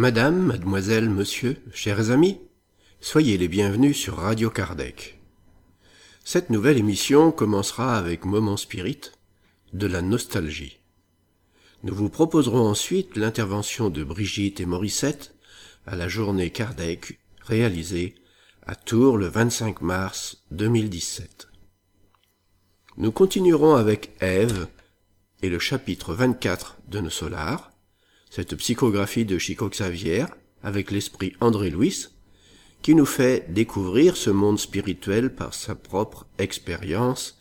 [0.00, 2.40] Madame, mademoiselle, monsieur, chers amis,
[3.02, 5.20] soyez les bienvenus sur Radio Kardec.
[6.24, 9.12] Cette nouvelle émission commencera avec Moment Spirit,
[9.74, 10.80] de la nostalgie.
[11.82, 15.34] Nous vous proposerons ensuite l'intervention de Brigitte et Morissette
[15.84, 18.14] à la journée Kardec réalisée
[18.66, 21.48] à Tours le 25 mars 2017.
[22.96, 24.66] Nous continuerons avec Ève
[25.42, 27.69] et le chapitre 24 de nos solars,
[28.30, 30.24] cette psychographie de Chico Xavier
[30.62, 32.06] avec l'esprit André Louis,
[32.80, 37.40] qui nous fait découvrir ce monde spirituel par sa propre expérience,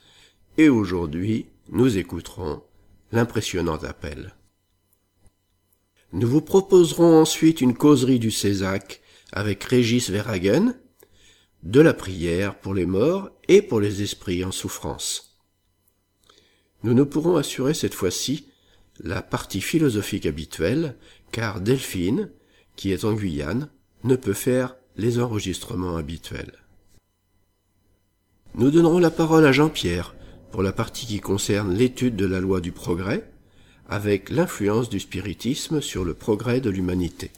[0.57, 2.63] et aujourd'hui nous écouterons
[3.11, 4.35] l'impressionnant appel.
[6.11, 10.73] Nous vous proposerons ensuite une causerie du Césac avec Régis Verhagen,
[11.61, 15.38] de la prière pour les morts et pour les esprits en souffrance.
[16.83, 18.48] Nous ne pourrons assurer cette fois-ci
[19.03, 20.95] la partie philosophique habituelle,
[21.31, 22.30] car Delphine,
[22.75, 23.69] qui est en Guyane,
[24.03, 26.53] ne peut faire les enregistrements habituels.
[28.55, 30.16] Nous donnerons la parole à Jean-Pierre
[30.52, 33.30] pour la partie qui concerne l'étude de la loi du progrès,
[33.88, 37.31] avec l'influence du spiritisme sur le progrès de l'humanité.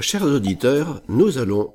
[0.00, 1.74] Chers auditeurs, nous allons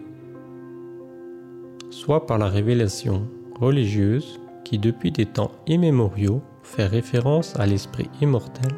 [1.92, 3.26] Soit par la révélation
[3.62, 8.74] religieuse qui depuis des temps immémoriaux fait référence à l'esprit immortel,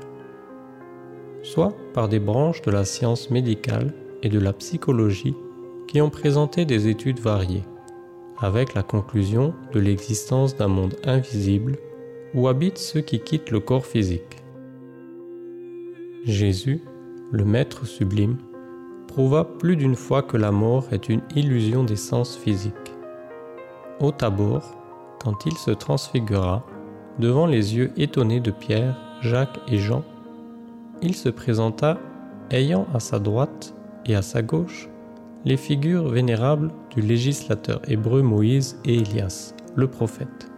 [1.41, 3.91] soit par des branches de la science médicale
[4.21, 5.35] et de la psychologie
[5.87, 7.63] qui ont présenté des études variées
[8.41, 11.77] avec la conclusion de l'existence d'un monde invisible
[12.33, 14.43] où habitent ceux qui quittent le corps physique.
[16.25, 16.81] Jésus,
[17.31, 18.37] le Maître sublime,
[19.07, 22.73] prouva plus d'une fois que la mort est une illusion des sens physiques.
[23.99, 24.75] Au Tabor,
[25.19, 26.65] quand il se transfigura,
[27.19, 30.03] devant les yeux étonnés de Pierre, Jacques et Jean,
[31.01, 31.97] il se présenta
[32.49, 33.75] ayant à sa droite
[34.05, 34.90] et à sa gauche
[35.45, 40.51] les figures vénérables du législateur hébreu Moïse et Élias, le prophète.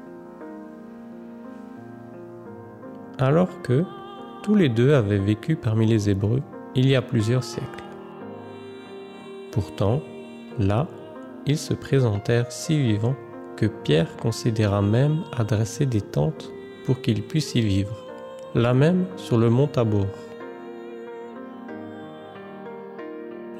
[3.18, 3.83] Alors que
[4.44, 6.41] tous les deux avaient vécu parmi les Hébreux
[6.75, 7.83] il y a plusieurs siècles.
[9.51, 10.01] Pourtant,
[10.59, 10.88] là,
[11.45, 13.15] ils se présentèrent si vivants
[13.56, 16.51] que Pierre considéra même adresser des tentes
[16.85, 17.95] pour qu'ils puissent y vivre,
[18.56, 20.07] là même sur le mont Tabor.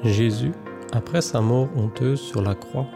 [0.02, 0.52] Jésus
[0.94, 2.86] après sa mort honteuse sur la croix,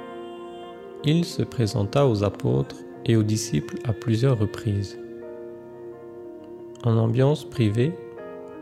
[1.05, 4.99] il se présenta aux apôtres et aux disciples à plusieurs reprises.
[6.85, 7.93] En ambiance privée,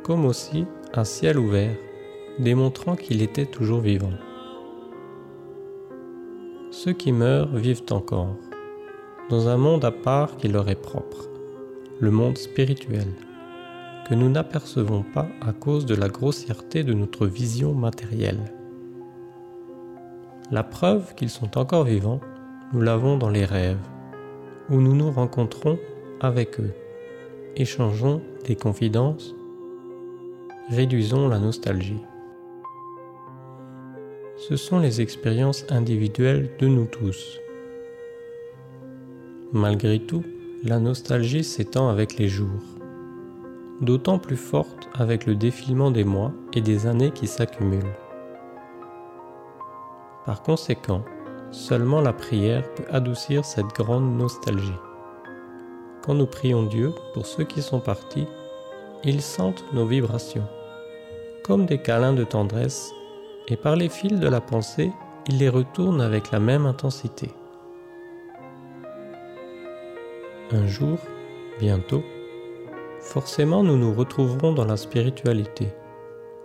[0.02, 1.76] comme aussi à ciel ouvert,
[2.38, 4.12] démontrant qu'il était toujours vivant.
[6.70, 8.36] Ceux qui meurent vivent encore,
[9.28, 11.28] dans un monde à part qui leur est propre,
[12.00, 13.08] le monde spirituel,
[14.08, 18.55] que nous n'apercevons pas à cause de la grossièreté de notre vision matérielle.
[20.52, 22.20] La preuve qu'ils sont encore vivants,
[22.72, 23.80] nous l'avons dans les rêves,
[24.70, 25.76] où nous nous rencontrons
[26.20, 26.72] avec eux,
[27.56, 29.34] échangeons des confidences,
[30.68, 32.00] réduisons la nostalgie.
[34.36, 37.40] Ce sont les expériences individuelles de nous tous.
[39.52, 40.22] Malgré tout,
[40.62, 42.62] la nostalgie s'étend avec les jours,
[43.80, 48.05] d'autant plus forte avec le défilement des mois et des années qui s'accumulent.
[50.26, 51.04] Par conséquent,
[51.52, 54.80] seulement la prière peut adoucir cette grande nostalgie.
[56.02, 58.26] Quand nous prions Dieu pour ceux qui sont partis,
[59.04, 60.46] ils sentent nos vibrations,
[61.44, 62.92] comme des câlins de tendresse,
[63.46, 64.90] et par les fils de la pensée,
[65.28, 67.30] ils les retournent avec la même intensité.
[70.50, 70.98] Un jour,
[71.60, 72.02] bientôt,
[72.98, 75.68] forcément nous nous retrouverons dans la spiritualité,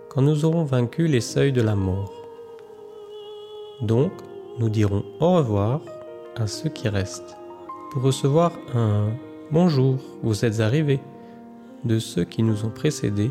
[0.08, 2.21] quand nous aurons vaincu les seuils de la mort.
[3.80, 4.12] Donc,
[4.58, 5.80] nous dirons au revoir
[6.36, 7.36] à ceux qui restent
[7.90, 9.10] pour recevoir un
[9.52, 11.00] Bonjour, vous êtes arrivés
[11.84, 13.30] de ceux qui nous ont précédés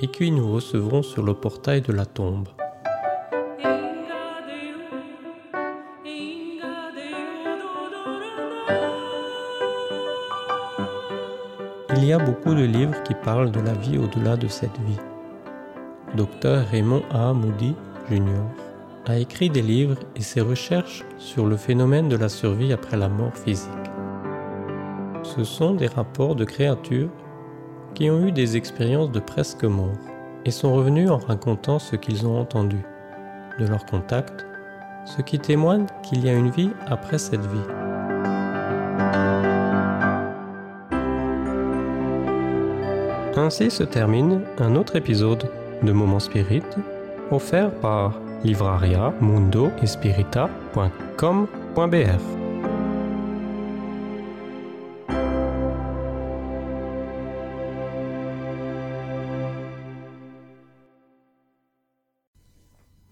[0.00, 2.46] et qui nous recevront sur le portail de la tombe.
[11.96, 15.00] Il y a beaucoup de livres qui parlent de la vie au-delà de cette vie.
[16.14, 17.32] Dr Raymond A.
[17.32, 17.74] Moody
[18.08, 18.65] Jr
[19.06, 23.08] a écrit des livres et ses recherches sur le phénomène de la survie après la
[23.08, 23.70] mort physique.
[25.22, 27.10] Ce sont des rapports de créatures
[27.94, 29.96] qui ont eu des expériences de presque mort
[30.44, 32.78] et sont revenus en racontant ce qu'ils ont entendu,
[33.60, 34.44] de leur contact,
[35.04, 37.58] ce qui témoigne qu'il y a une vie après cette vie.
[43.36, 45.48] Ainsi se termine un autre épisode
[45.82, 46.62] de Moment Spirit
[47.30, 49.70] offert par livraria mundo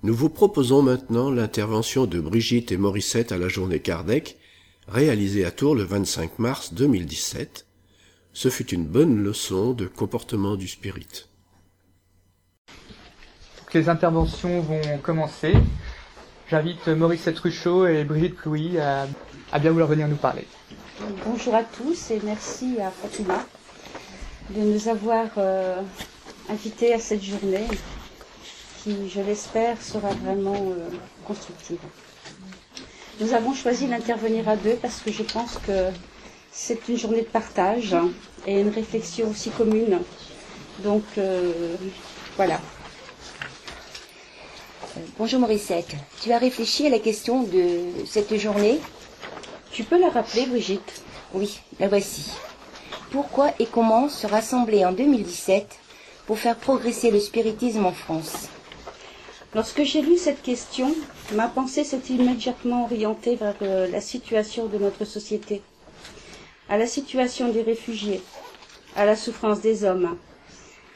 [0.02, 4.36] Nous vous proposons maintenant l'intervention de Brigitte et Morissette à la journée Kardec,
[4.86, 7.66] réalisée à Tours le 25 mars 2017.
[8.32, 11.26] Ce fut une bonne leçon de comportement du spirit
[13.74, 15.52] les interventions vont commencer.
[16.48, 19.06] J'invite Maurice Truchot et Brigitte Plouy à,
[19.58, 20.46] bien vouloir venir nous parler.
[21.26, 23.44] Bonjour à tous et merci à Fatima
[24.50, 25.80] de nous avoir euh,
[26.48, 27.66] invités à cette journée
[28.82, 30.88] qui, je l'espère, sera vraiment euh,
[31.24, 31.78] constructive.
[33.20, 35.88] Nous avons choisi d'intervenir à deux parce que je pense que
[36.52, 37.96] c'est une journée de partage
[38.46, 39.98] et une réflexion aussi commune.
[40.84, 41.74] Donc euh,
[42.36, 42.60] voilà,
[45.18, 45.92] Bonjour Morissette.
[46.22, 48.78] Tu as réfléchi à la question de cette journée
[49.72, 51.02] Tu peux la rappeler, Brigitte?
[51.32, 52.30] Oui, la voici.
[53.10, 55.66] Pourquoi et comment se rassembler en 2017
[56.28, 58.48] pour faire progresser le spiritisme en France?
[59.52, 60.94] Lorsque j'ai lu cette question,
[61.32, 65.60] ma pensée s'est immédiatement orientée vers euh, la situation de notre société,
[66.68, 68.22] à la situation des réfugiés,
[68.94, 70.16] à la souffrance des hommes,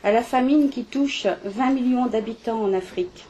[0.05, 3.25] à la famine qui touche 20 millions d'habitants en Afrique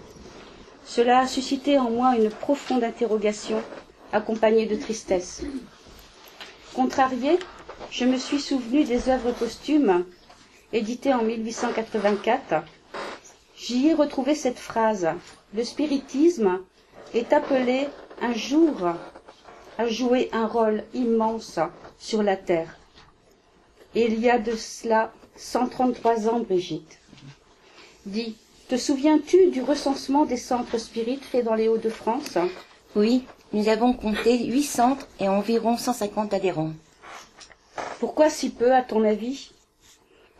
[0.88, 3.62] cela a suscité en moi une profonde interrogation,
[4.10, 5.42] accompagnée de tristesse.
[6.74, 7.38] Contrariée,
[7.90, 10.06] je me suis souvenu des œuvres posthumes,
[10.72, 12.64] éditées en 1884.
[13.54, 15.08] J'y ai retrouvé cette phrase
[15.54, 16.58] Le spiritisme
[17.12, 17.86] est appelé
[18.22, 18.88] un jour
[19.76, 21.60] à jouer un rôle immense
[21.98, 22.78] sur la terre.
[23.94, 26.98] Il y a de cela 133 ans, Brigitte.
[28.06, 28.36] Dis,
[28.68, 32.36] te souviens-tu du recensement des centres spirites faits dans les Hauts-de-France?
[32.94, 36.72] Oui, nous avons compté huit centres et environ 150 adhérents.
[37.98, 39.52] Pourquoi si peu, à ton avis?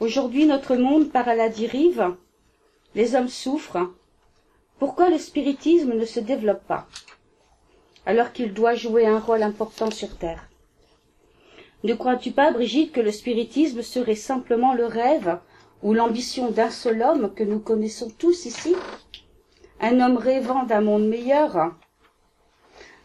[0.01, 2.15] Aujourd'hui, notre monde part à la dérive.
[2.95, 3.89] Les hommes souffrent.
[4.79, 6.87] Pourquoi le spiritisme ne se développe pas
[8.05, 10.49] alors qu'il doit jouer un rôle important sur Terre?
[11.83, 15.39] Ne crois-tu pas, Brigitte, que le spiritisme serait simplement le rêve
[15.83, 18.75] ou l'ambition d'un seul homme que nous connaissons tous ici.
[19.81, 21.75] Un homme rêvant d'un monde meilleur.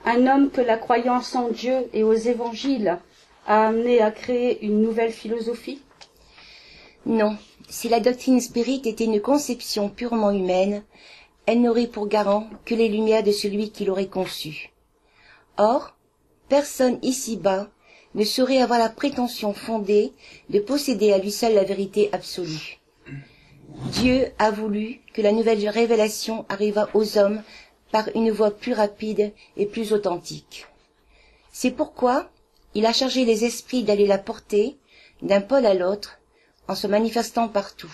[0.06, 2.98] Un homme que la croyance en Dieu et aux évangiles
[3.48, 5.82] a amené à créer une nouvelle philosophie.
[7.06, 7.38] Non,
[7.70, 10.84] Si la doctrine spirit était une conception purement humaine,
[11.48, 14.72] elle n'aurait pour garant que les lumières de celui qui l'aurait conçue.
[15.58, 15.96] Or,
[16.50, 17.70] personne ici-bas
[18.16, 20.14] ne saurait avoir la prétention fondée
[20.50, 22.80] de posséder à lui seul la vérité absolue.
[23.92, 27.42] Dieu a voulu que la nouvelle révélation arrivât aux hommes
[27.92, 30.66] par une voie plus rapide et plus authentique.
[31.52, 32.30] C'est pourquoi
[32.76, 34.78] il a chargé les esprits d'aller la porter
[35.22, 36.20] d'un pôle à l'autre
[36.68, 37.94] en se manifestant partout,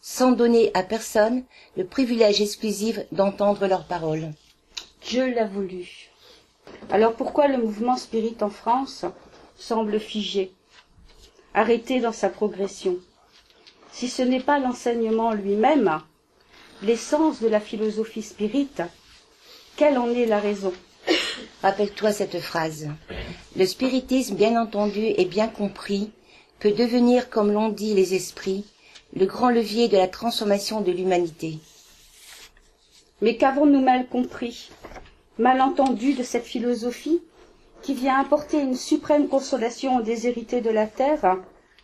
[0.00, 1.44] sans donner à personne
[1.76, 4.32] le privilège exclusif d'entendre leurs paroles.
[5.02, 6.07] Dieu l'a voulu.
[6.90, 9.04] Alors pourquoi le mouvement spirit en France
[9.56, 10.52] semble figé,
[11.54, 12.96] arrêté dans sa progression?
[13.92, 16.00] Si ce n'est pas l'enseignement lui-même,
[16.82, 18.68] l'essence de la philosophie spirit,
[19.76, 20.72] quelle en est la raison?
[21.62, 22.88] Rappelle-toi cette phrase.
[23.56, 26.10] Le spiritisme, bien entendu et bien compris,
[26.60, 28.64] peut devenir, comme l'ont dit les esprits,
[29.16, 31.58] le grand levier de la transformation de l'humanité.
[33.20, 34.70] Mais qu'avons-nous mal compris,
[35.38, 37.22] mal entendu de cette philosophie
[37.82, 41.36] qui vient apporter une suprême consolation aux déshérités de la terre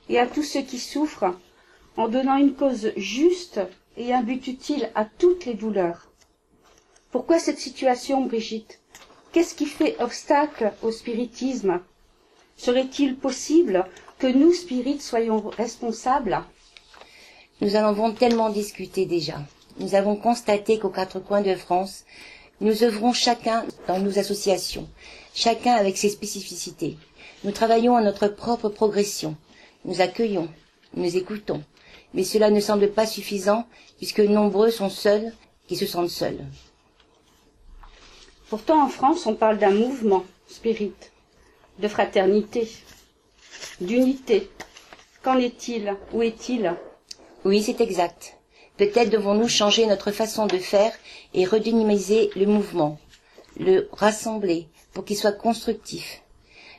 [0.09, 1.35] et à tous ceux qui souffrent,
[1.97, 3.61] en donnant une cause juste
[3.97, 6.11] et un but utile à toutes les douleurs.
[7.13, 8.81] Pourquoi cette situation, Brigitte?
[9.33, 11.81] Qu'est-ce qui fait obstacle au spiritisme?
[12.57, 13.87] Serait-il possible
[14.19, 16.43] que nous, spirites, soyons responsables?
[17.61, 19.41] Nous en avons tellement discuté déjà.
[19.79, 22.05] Nous avons constaté qu'aux quatre coins de France,
[22.61, 24.89] nous œuvrons chacun dans nos associations,
[25.35, 26.97] chacun avec ses spécificités.
[27.45, 29.37] Nous travaillons à notre propre progression.
[29.85, 30.49] Nous accueillons,
[30.95, 31.63] nous écoutons.
[32.15, 33.67] Mais cela ne semble pas suffisant
[33.99, 35.33] puisque nombreux sont seuls
[35.67, 36.45] qui se sentent seuls.
[38.49, 40.93] Pourtant, en France, on parle d'un mouvement spirit,
[41.81, 42.69] de fraternité,
[43.81, 44.49] d'unité.
[45.23, 45.97] Qu'en est-il?
[46.13, 46.75] Où est-il?
[47.45, 48.34] Oui, c'est exact.
[48.77, 50.93] Peut-être devons-nous changer notre façon de faire
[51.33, 52.99] et redynamiser le mouvement,
[53.57, 56.23] le rassembler pour qu'il soit constructif.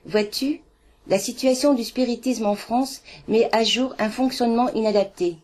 [0.06, 0.62] Vois-tu,
[1.08, 5.38] la situation du spiritisme en France met à jour un fonctionnement inadapté.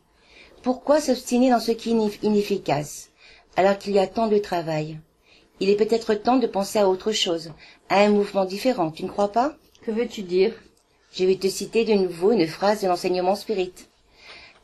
[0.62, 3.12] Pourquoi s'obstiner dans ce qui est inefficace,
[3.56, 5.00] alors qu'il y a tant de travail?
[5.60, 7.54] Il est peut-être temps de penser à autre chose,
[7.90, 9.56] à un mouvement différent, tu ne crois pas?
[9.84, 10.54] Que veux-tu dire?
[11.14, 13.74] Je vais te citer de nouveau une phrase de l'enseignement spirit.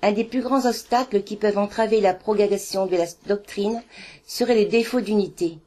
[0.03, 3.81] Un des plus grands obstacles qui peuvent entraver la propagation de la doctrine
[4.25, 5.57] serait le défaut d'unité.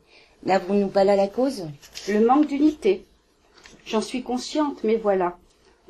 [0.45, 1.67] N'avons-nous pas là la cause?
[2.09, 3.05] Le manque d'unité.
[3.85, 5.37] J'en suis consciente, mais voilà.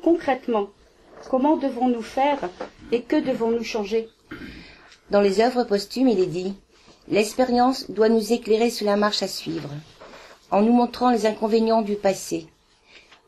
[0.03, 0.69] Concrètement,
[1.29, 2.49] comment devons-nous faire
[2.91, 4.09] et que devons-nous changer?
[5.11, 6.55] Dans les œuvres posthumes, il est dit
[7.07, 9.69] L'expérience doit nous éclairer sur la marche à suivre,
[10.49, 12.47] en nous montrant les inconvénients du passé.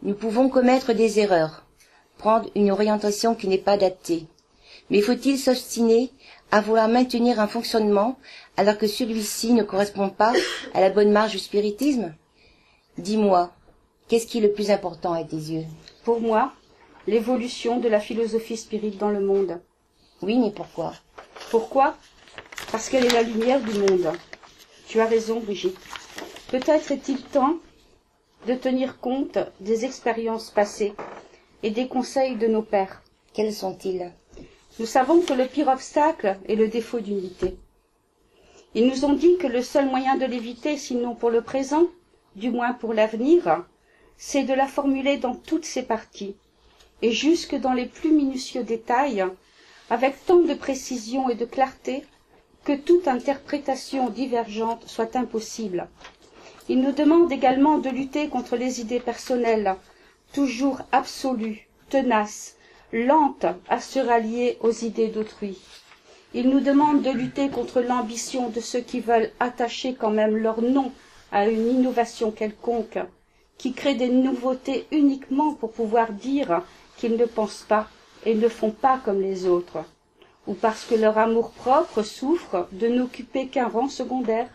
[0.02, 1.66] Nous pouvons commettre des erreurs,
[2.18, 4.26] prendre une orientation qui n'est pas adaptée.
[4.94, 6.12] Mais faut-il s'obstiner
[6.52, 8.20] à vouloir maintenir un fonctionnement
[8.58, 10.34] alors que celui-ci ne correspond pas
[10.76, 12.14] à la bonne marge du spiritisme?
[13.00, 13.52] Dis-moi,
[14.08, 15.66] qu'est-ce qui est le plus important à tes yeux?
[16.04, 16.54] Pour moi,
[17.08, 19.60] l'évolution de la philosophie spirite dans le monde.
[20.22, 20.94] Oui, mais pourquoi?
[21.50, 21.98] Pourquoi?
[22.72, 24.12] Parce qu'elle est la lumière du monde.
[24.88, 25.76] Tu as raison, Brigitte.
[26.50, 27.56] Peut-être est-il temps
[28.46, 30.94] de tenir compte des expériences passées
[31.64, 33.02] et des conseils de nos pères.
[33.34, 34.12] Quels sont-ils?
[34.80, 37.58] Nous savons que le pire obstacle est le défaut d'unité.
[38.74, 41.88] Ils nous ont dit que le seul moyen de l'éviter, sinon pour le présent,
[42.36, 43.66] du moins pour l'avenir,
[44.18, 46.36] c'est de la formuler dans toutes ses parties,
[47.04, 49.24] et jusque dans les plus minutieux détails,
[49.92, 52.04] avec tant de précision et de clarté
[52.64, 55.88] que toute interprétation divergente soit impossible.
[56.68, 59.76] Il nous demande également de lutter contre les idées personnelles,
[60.34, 62.56] toujours absolues, tenaces,
[62.94, 65.58] lentes à se rallier aux idées d'autrui.
[66.36, 70.62] Il nous demande de lutter contre l'ambition de ceux qui veulent attacher quand même leur
[70.62, 70.92] nom
[71.32, 73.00] à une innovation quelconque,
[73.58, 76.62] qui crée des nouveautés uniquement pour pouvoir dire
[76.98, 77.88] qu'ils ne pensent pas
[78.26, 79.84] et ne font pas comme les autres,
[80.48, 84.50] ou parce que leur amour-propre souffre de n'occuper qu'un rang secondaire.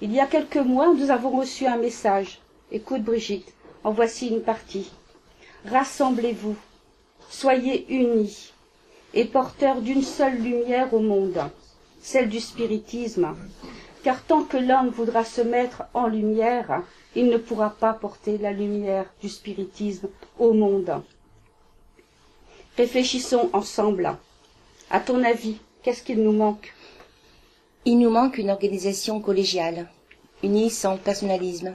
[0.00, 2.40] Il y a quelques mois, nous avons reçu un message.
[2.72, 3.52] Écoute, Brigitte,
[3.84, 4.90] en voici une partie.
[5.66, 6.56] Rassemblez-vous,
[7.34, 8.52] soyez unis
[9.12, 11.40] et porteurs d'une seule lumière au monde,
[12.00, 13.34] celle du spiritisme,
[14.04, 16.82] car tant que l'homme voudra se mettre en lumière,
[17.16, 21.02] il ne pourra pas porter la lumière du spiritisme au monde.
[22.76, 24.16] Réfléchissons ensemble.
[24.90, 26.72] À ton avis, qu'est-ce qu'il nous manque?
[27.84, 29.88] Il nous manque une organisation collégiale,
[30.42, 31.74] unie sans personnalisme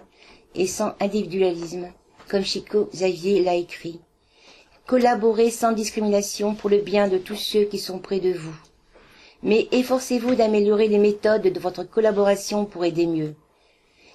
[0.56, 1.92] et sans individualisme,
[2.30, 4.00] comme Chico Xavier l'a écrit.
[4.89, 8.55] Collaborez sans discrimination pour le bien de tous ceux qui sont près de vous.
[9.43, 13.36] Mais efforcez-vous d'améliorer les méthodes de votre collaboration pour aider mieux.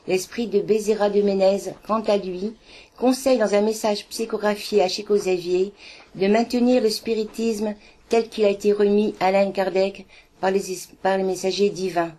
[0.09, 2.57] L'esprit de Bézéra de Ménez, quant à lui,
[2.99, 5.73] conseille dans un message psychographié à Chico Xavier
[6.17, 7.77] de maintenir le spiritisme
[8.09, 10.07] tel qu'il a été remis à Alain Kardec
[10.41, 10.61] par les,
[11.05, 12.17] par les messagers divins,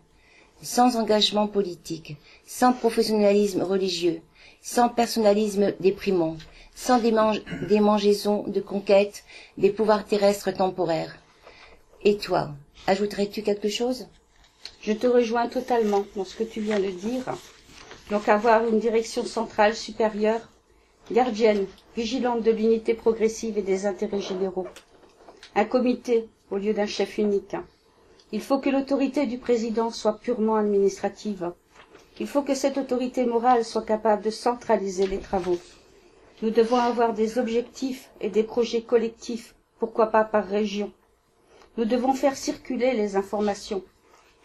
[0.62, 2.16] sans engagement politique,
[2.48, 4.22] sans professionnalisme religieux,
[4.62, 6.38] sans personnalisme déprimant,
[6.76, 9.24] sans démangeaison de conquête
[9.58, 11.16] des pouvoirs terrestres temporaires.
[12.04, 12.50] Et toi,
[12.86, 14.08] ajouterais-tu quelque chose?
[14.82, 17.24] Je te rejoins totalement dans ce que tu viens de dire.
[18.12, 20.42] Donc avoir une direction centrale supérieure,
[21.12, 21.66] gardienne,
[21.96, 24.68] vigilante de l'unité progressive et des intérêts généraux.
[25.56, 27.56] Un comité au lieu d'un chef unique.
[28.32, 31.54] Il faut que l'autorité du président soit purement administrative.
[32.20, 35.58] Il faut que cette autorité morale soit capable de centraliser les travaux.
[36.42, 40.92] Nous devons avoir des objectifs et des projets collectifs, pourquoi pas par région.
[41.78, 43.84] Nous devons faire circuler les informations.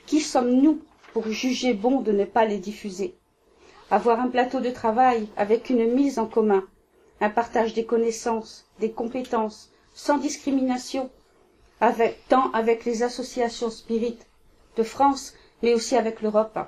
[0.07, 0.83] Qui sommes-nous
[1.13, 3.17] pour juger bon de ne pas les diffuser?
[3.91, 6.65] Avoir un plateau de travail avec une mise en commun,
[7.21, 11.11] un partage des connaissances, des compétences, sans discrimination,
[12.29, 14.27] tant avec les associations spirites
[14.77, 16.59] de France, mais aussi avec l'Europe.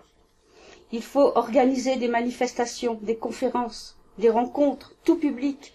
[0.91, 5.73] Il faut organiser des manifestations, des conférences, des rencontres, tout public,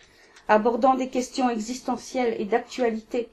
[0.47, 3.29] abordant des questions existentielles et d'actualité.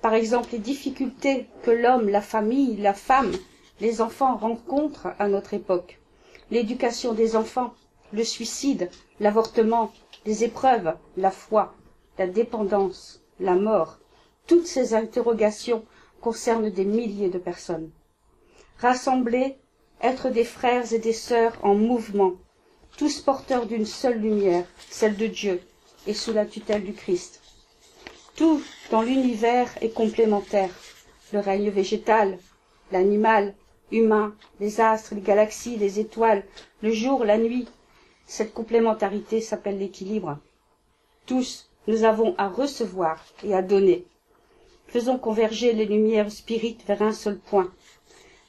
[0.00, 3.32] Par exemple, les difficultés que l'homme, la famille, la femme,
[3.80, 5.98] les enfants rencontrent à notre époque.
[6.50, 7.72] L'éducation des enfants,
[8.12, 9.92] le suicide, l'avortement,
[10.26, 11.74] les épreuves, la foi,
[12.18, 13.98] la dépendance, la mort.
[14.46, 15.84] Toutes ces interrogations
[16.20, 17.90] concernent des milliers de personnes.
[18.78, 19.56] Rassembler,
[20.02, 22.32] être des frères et des sœurs en mouvement,
[22.96, 25.60] tous porteurs d'une seule lumière, celle de Dieu,
[26.06, 27.40] et sous la tutelle du Christ.
[28.36, 30.70] Tout dans l'univers est complémentaire.
[31.32, 32.38] Le règne végétal,
[32.90, 33.54] l'animal,
[33.90, 36.44] humain, les astres, les galaxies, les étoiles,
[36.82, 37.68] le jour, la nuit.
[38.26, 40.38] Cette complémentarité s'appelle l'équilibre.
[41.26, 44.04] Tous, nous avons à recevoir et à donner.
[44.86, 47.72] Faisons converger les lumières spirites vers un seul point.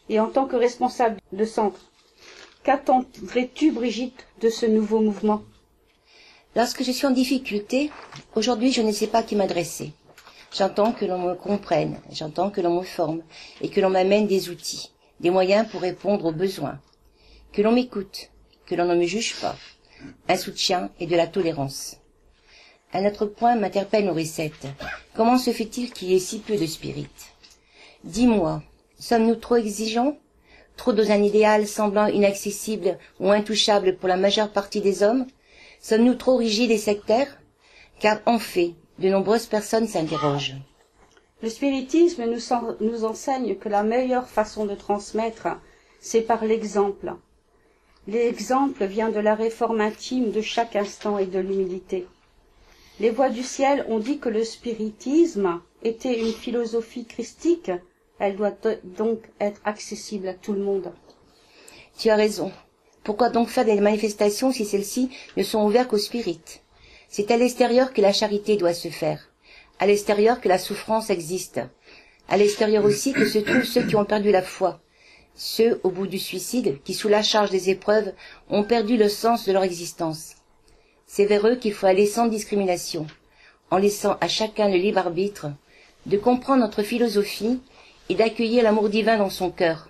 [0.10, 1.93] Et en tant que responsable de centre,
[2.64, 5.44] Qu'attendrais-tu, Brigitte, de ce nouveau mouvement?
[6.56, 7.92] Lorsque je suis en difficulté,
[8.36, 9.92] aujourd'hui je ne sais pas qui m'adresser.
[10.56, 13.22] J'entends que l'on me comprenne, j'entends que l'on me forme
[13.60, 16.80] et que l'on m'amène des outils, des moyens pour répondre aux besoins.
[17.52, 18.30] Que l'on m'écoute,
[18.66, 19.58] que l'on ne me juge pas.
[20.30, 21.98] Un soutien et de la tolérance.
[22.94, 24.68] Un autre point m'interpelle Morissette.
[25.16, 27.34] Comment se fait-il qu'il y ait si peu de spirites
[28.06, 28.64] Dis-moi,
[28.98, 30.16] sommes-nous trop exigeants?
[30.78, 35.26] Trop dans un idéal semblant inaccessible ou intouchable pour la majeure partie des hommes
[35.84, 37.42] Sommes-nous trop rigides et sectaires?
[38.00, 40.56] Car en fait, de nombreuses personnes s'interrogent.
[41.42, 42.40] Le spiritisme nous,
[42.80, 45.50] nous enseigne que la meilleure façon de transmettre,
[46.00, 47.14] c'est par l'exemple.
[48.08, 52.08] L'exemple vient de la réforme intime de chaque instant et de l'humilité.
[53.02, 57.72] Les voix du ciel ont dit que le spiritisme était une philosophie christique
[58.20, 60.94] elle doit donc être accessible à tout le monde.
[61.98, 62.52] Tu as raison.
[63.04, 66.62] Pourquoi donc faire des manifestations si celles-ci ne sont ouvertes qu'aux spirites
[67.10, 69.30] C'est à l'extérieur que la charité doit se faire,
[69.80, 71.60] à l'extérieur que la souffrance existe,
[72.30, 74.80] à l'extérieur aussi que se trouvent ceux qui ont perdu la foi,
[75.36, 78.14] ceux au bout du suicide qui, sous la charge des épreuves,
[78.50, 80.36] ont perdu le sens de leur existence.
[81.06, 83.06] C'est vers eux qu'il faut aller sans discrimination,
[83.70, 85.48] en laissant à chacun le libre arbitre
[86.06, 87.60] de comprendre notre philosophie
[88.10, 89.90] et d'accueillir l'amour divin dans son cœur.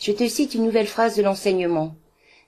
[0.00, 1.94] Je te cite une nouvelle phrase de l'enseignement.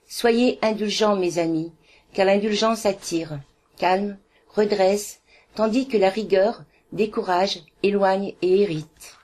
[0.07, 1.71] Soyez indulgents, mes amis,
[2.13, 3.39] car l'indulgence attire,
[3.77, 4.17] calme,
[4.49, 5.21] redresse,
[5.55, 9.17] tandis que la rigueur décourage, éloigne et hérite.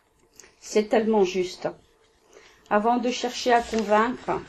[0.60, 1.68] C'est tellement juste.
[2.70, 4.42] Avant de chercher à convaincre,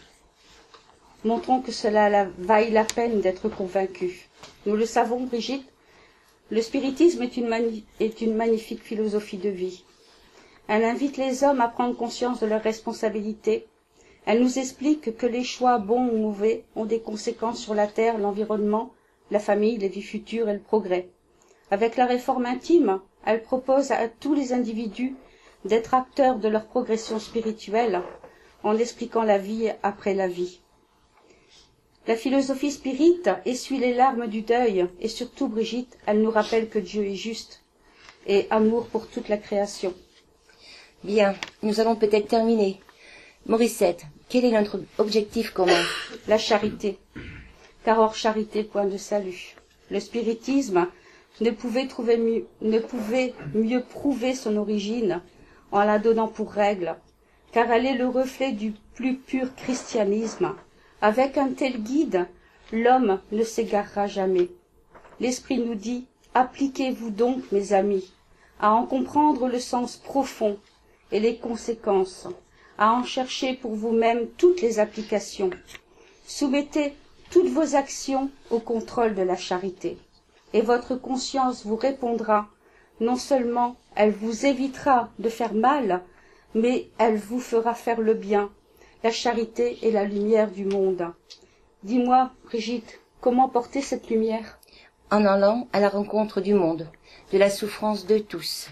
[1.24, 4.28] montrons que cela vaille la peine d'être convaincu.
[4.64, 5.66] Nous le savons, Brigitte,
[6.50, 9.84] le spiritisme est une, est une magnifique philosophie de vie.
[10.68, 13.66] Elle invite les hommes à prendre conscience de leurs responsabilités.
[14.24, 18.18] Elle nous explique que les choix bons ou mauvais ont des conséquences sur la terre,
[18.18, 18.90] l'environnement,
[19.30, 21.08] la famille, les vies futures et le progrès.
[21.70, 25.14] Avec la réforme intime, elle propose à tous les individus
[25.64, 28.02] d'être acteurs de leur progression spirituelle
[28.64, 30.60] en expliquant la vie après la vie.
[32.08, 36.78] La philosophie spirite essuie les larmes du deuil et surtout Brigitte, elle nous rappelle que
[36.78, 37.62] Dieu est juste
[38.28, 39.92] et amour pour toute la création.
[41.04, 42.80] Bien, nous allons peut-être terminer.
[43.46, 45.84] Morissette, quel est notre objectif commun?
[46.26, 46.98] La charité.
[47.84, 49.54] Car hors charité, point de salut.
[49.90, 50.88] Le spiritisme
[51.40, 55.20] ne pouvait, trouver mieux, ne pouvait mieux prouver son origine
[55.70, 56.96] en la donnant pour règle,
[57.52, 60.54] car elle est le reflet du plus pur christianisme.
[61.02, 62.26] Avec un tel guide,
[62.72, 64.48] l'homme ne s'égarera jamais.
[65.20, 68.12] L'Esprit nous dit Appliquez-vous donc, mes amis,
[68.58, 70.58] à en comprendre le sens profond
[71.12, 72.28] et les conséquences,
[72.78, 75.50] à en chercher pour vous-même toutes les applications.
[76.26, 76.94] Soumettez
[77.30, 79.98] toutes vos actions au contrôle de la charité,
[80.52, 82.48] et votre conscience vous répondra.
[83.00, 86.02] Non seulement elle vous évitera de faire mal,
[86.54, 88.50] mais elle vous fera faire le bien.
[89.04, 91.12] La charité est la lumière du monde.
[91.82, 94.58] Dis-moi, Brigitte, comment porter cette lumière?
[95.10, 96.88] En allant à la rencontre du monde,
[97.32, 98.70] de la souffrance de tous.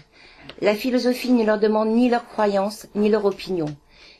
[0.61, 3.65] La philosophie ne leur demande ni leur croyance, ni leur opinion,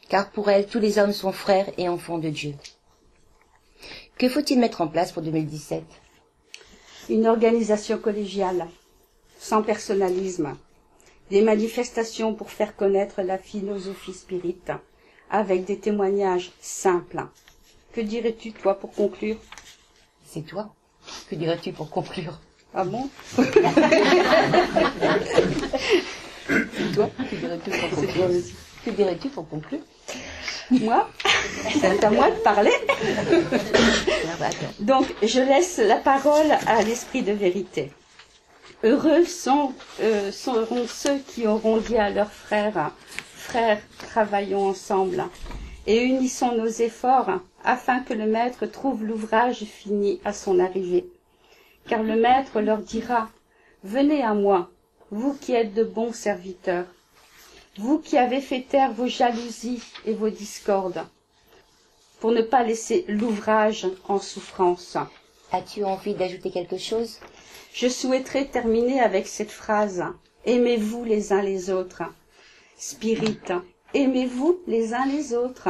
[0.09, 2.55] car pour elle, tous les hommes sont frères et enfants de Dieu.
[4.17, 5.83] Que faut-il mettre en place pour 2017
[7.09, 8.67] Une organisation collégiale,
[9.39, 10.57] sans personnalisme,
[11.31, 14.71] des manifestations pour faire connaître la philosophie spirite,
[15.29, 17.23] avec des témoignages simples.
[17.93, 19.37] Que dirais-tu, toi, pour conclure?
[20.25, 20.73] C'est toi.
[21.29, 22.41] Que dirais-tu pour conclure?
[22.73, 23.09] Ah bon?
[26.95, 27.09] toi.
[27.29, 28.29] Que dirais-tu pour conclure
[28.85, 29.79] Que dirais-tu pour conclure
[30.71, 31.09] Moi
[31.79, 32.71] C'est à moi de parler.
[34.79, 37.91] Donc, je laisse la parole à l'esprit de vérité.
[38.83, 42.91] Heureux sont, euh, seront ceux qui auront dit à leurs frères,
[43.35, 45.23] frères, travaillons ensemble
[45.87, 51.05] et unissons nos efforts afin que le maître trouve l'ouvrage fini à son arrivée.
[51.87, 53.29] Car le maître leur dira,
[53.83, 54.69] venez à moi,
[55.11, 56.85] vous qui êtes de bons serviteurs,
[57.77, 61.05] vous qui avez fait taire vos jalousies et vos discordes,
[62.19, 64.97] pour ne pas laisser l'ouvrage en souffrance.
[65.51, 67.19] As-tu envie d'ajouter quelque chose?
[67.73, 70.03] Je souhaiterais terminer avec cette phrase.
[70.45, 72.03] Aimez-vous les uns les autres.
[72.77, 73.39] Spirit,
[73.93, 75.69] aimez-vous les uns les autres,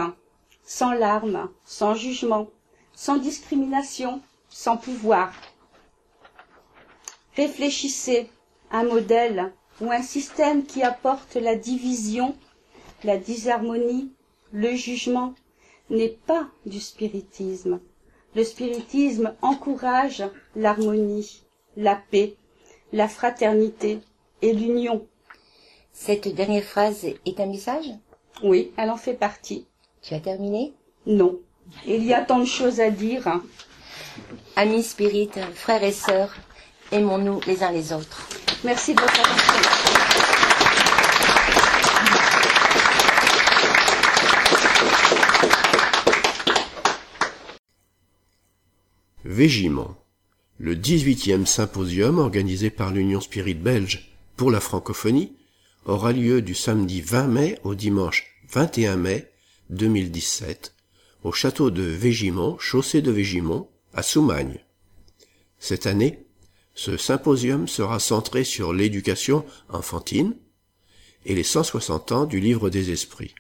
[0.63, 2.47] sans larmes, sans jugement,
[2.93, 5.33] sans discrimination, sans pouvoir.
[7.35, 8.29] Réfléchissez,
[8.71, 12.35] un modèle ou un système qui apporte la division,
[13.03, 14.11] la disharmonie,
[14.51, 15.33] le jugement,
[15.89, 17.79] n'est pas du spiritisme.
[18.35, 20.23] Le spiritisme encourage
[20.55, 21.43] l'harmonie,
[21.77, 22.35] la paix,
[22.91, 23.99] la fraternité
[24.41, 25.05] et l'union.
[25.93, 27.91] Cette dernière phrase est un message?
[28.43, 29.65] Oui, elle en fait partie.
[30.01, 30.73] Tu as terminé?
[31.05, 31.39] Non.
[31.87, 33.41] Il y a tant de choses à dire.
[34.55, 36.35] Amis spirites, frères et sœurs,
[36.91, 38.27] aimons-nous les uns les autres.
[38.65, 39.53] Merci de votre attention.
[49.23, 49.95] Végiment,
[50.57, 55.33] le 18e symposium organisé par l'Union Spirit belge pour la francophonie
[55.85, 59.31] aura lieu du samedi 20 mai au dimanche 21 mai
[59.69, 60.73] 2017
[61.23, 64.57] au château de Végimont, chaussée de Végimont, à Soumagne.
[65.59, 66.24] Cette année,
[66.75, 70.35] ce symposium sera centré sur l'éducation enfantine
[71.25, 73.33] et les 160 ans du livre des esprits.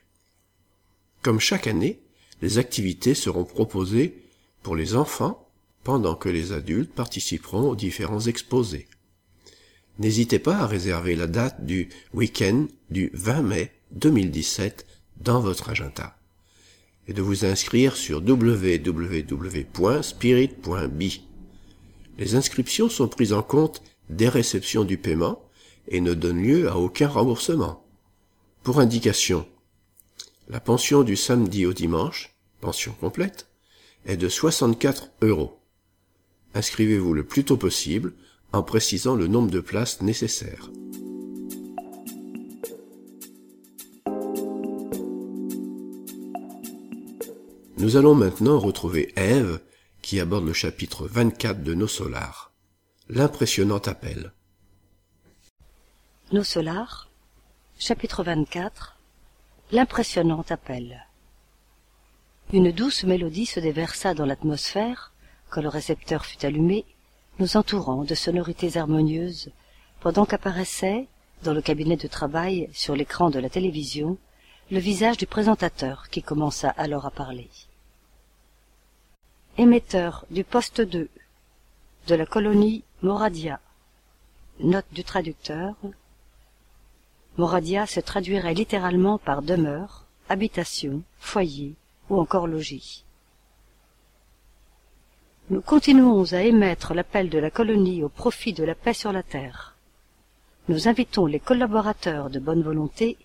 [1.21, 1.99] Comme chaque année,
[2.41, 4.23] les activités seront proposées
[4.63, 5.47] pour les enfants
[5.83, 8.87] pendant que les adultes participeront aux différents exposés.
[9.99, 16.17] N'hésitez pas à réserver la date du week-end du 20 mai 2017 dans votre agenda
[17.07, 19.25] et de vous inscrire sur www.spirit.by.
[22.17, 25.41] Les inscriptions sont prises en compte dès réception du paiement
[25.87, 27.85] et ne donnent lieu à aucun remboursement.
[28.63, 29.45] Pour indication,
[30.47, 33.47] la pension du samedi au dimanche, pension complète,
[34.05, 35.59] est de 64 euros.
[36.53, 38.13] Inscrivez-vous le plus tôt possible
[38.53, 40.71] en précisant le nombre de places nécessaires.
[47.77, 49.59] Nous allons maintenant retrouver Ève
[50.05, 52.51] qui aborde le chapitre 24 de Nos Solars,
[53.09, 54.33] l'impressionnant appel.
[56.31, 57.09] Nos Solars,
[57.79, 58.99] chapitre 24,
[59.71, 61.07] l'impressionnant appel.
[62.53, 65.11] Une douce mélodie se déversa dans l'atmosphère
[65.49, 66.85] quand le récepteur fut allumé,
[67.39, 69.49] nous entourant de sonorités harmonieuses,
[70.01, 71.07] pendant qu'apparaissait,
[71.41, 74.19] dans le cabinet de travail, sur l'écran de la télévision,
[74.69, 77.49] le visage du présentateur qui commença alors à parler.
[79.57, 81.07] Émetteur du poste 2
[82.07, 83.61] de la colonie Moradia.
[84.59, 85.75] Note du traducteur.
[87.37, 91.75] Moradia se traduirait littéralement par demeure, habitation, foyer
[92.09, 93.05] ou encore logis.
[95.49, 99.23] nous continuons à émettre l'appel de la colonie au profit de la paix sur la
[99.23, 99.77] terre.
[100.67, 103.17] Nous invitons les collaborateurs de bonne volonté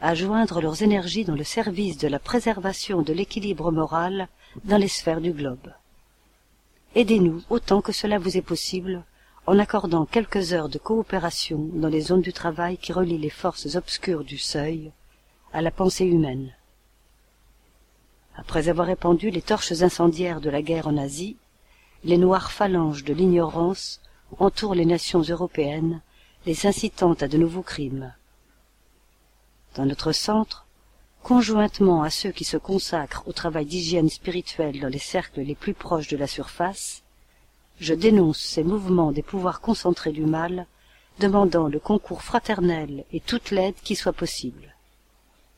[0.00, 4.28] à joindre leurs énergies dans le service de la préservation de l'équilibre moral
[4.64, 5.72] dans les sphères du globe.
[6.94, 9.02] Aidez-nous autant que cela vous est possible
[9.46, 13.74] en accordant quelques heures de coopération dans les zones du travail qui relient les forces
[13.74, 14.92] obscures du seuil
[15.52, 16.52] à la pensée humaine.
[18.36, 21.36] Après avoir répandu les torches incendiaires de la guerre en Asie,
[22.04, 24.00] les noires phalanges de l'ignorance
[24.38, 26.00] entourent les nations européennes,
[26.46, 28.12] les incitant à de nouveaux crimes.
[29.74, 30.63] Dans notre centre,
[31.24, 35.72] conjointement à ceux qui se consacrent au travail d'hygiène spirituelle dans les cercles les plus
[35.72, 37.02] proches de la surface,
[37.80, 40.66] je dénonce ces mouvements des pouvoirs concentrés du mal,
[41.18, 44.76] demandant le concours fraternel et toute l'aide qui soit possible.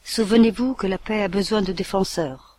[0.05, 2.59] Souvenez-vous que la paix a besoin de défenseurs.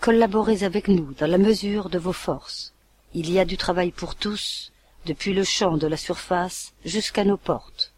[0.00, 2.72] Collaborez avec nous dans la mesure de vos forces.
[3.12, 4.72] Il y a du travail pour tous,
[5.04, 7.92] depuis le champ de la surface jusqu'à nos portes.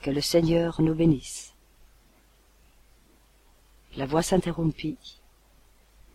[0.00, 1.51] Que le Seigneur nous bénisse.
[3.96, 4.96] La voix s'interrompit,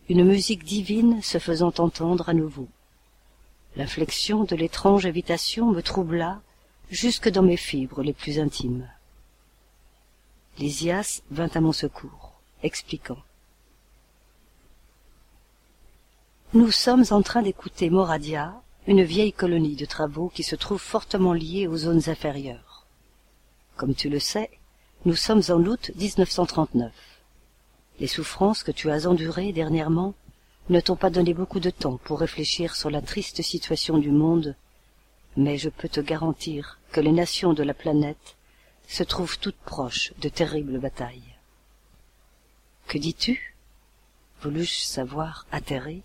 [0.08, 2.66] une musique divine se faisant entendre à nouveau.
[3.76, 6.40] L'inflexion de l'étrange invitation me troubla
[6.90, 8.88] jusque dans mes fibres les plus intimes.
[10.58, 13.22] Lysias vint à mon secours, expliquant.
[16.54, 21.34] Nous sommes en train d'écouter Moradia, une vieille colonie de travaux qui se trouve fortement
[21.34, 22.86] liée aux zones inférieures.
[23.76, 24.50] Comme tu le sais,
[25.04, 27.17] nous sommes en août 1939.
[28.00, 30.14] Les souffrances que tu as endurées dernièrement
[30.68, 34.54] ne t'ont pas donné beaucoup de temps pour réfléchir sur la triste situation du monde,
[35.36, 38.36] mais je peux te garantir que les nations de la planète
[38.86, 41.34] se trouvent toutes proches de terribles batailles.
[42.86, 43.54] Que dis-tu?
[44.42, 46.02] Voulus-je savoir atterré.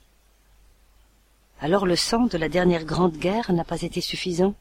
[1.62, 4.56] Alors le sang de la dernière grande guerre n'a pas été suffisant?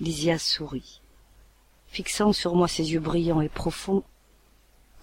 [0.00, 1.00] Lysias sourit,
[1.88, 4.04] fixant sur moi ses yeux brillants et profonds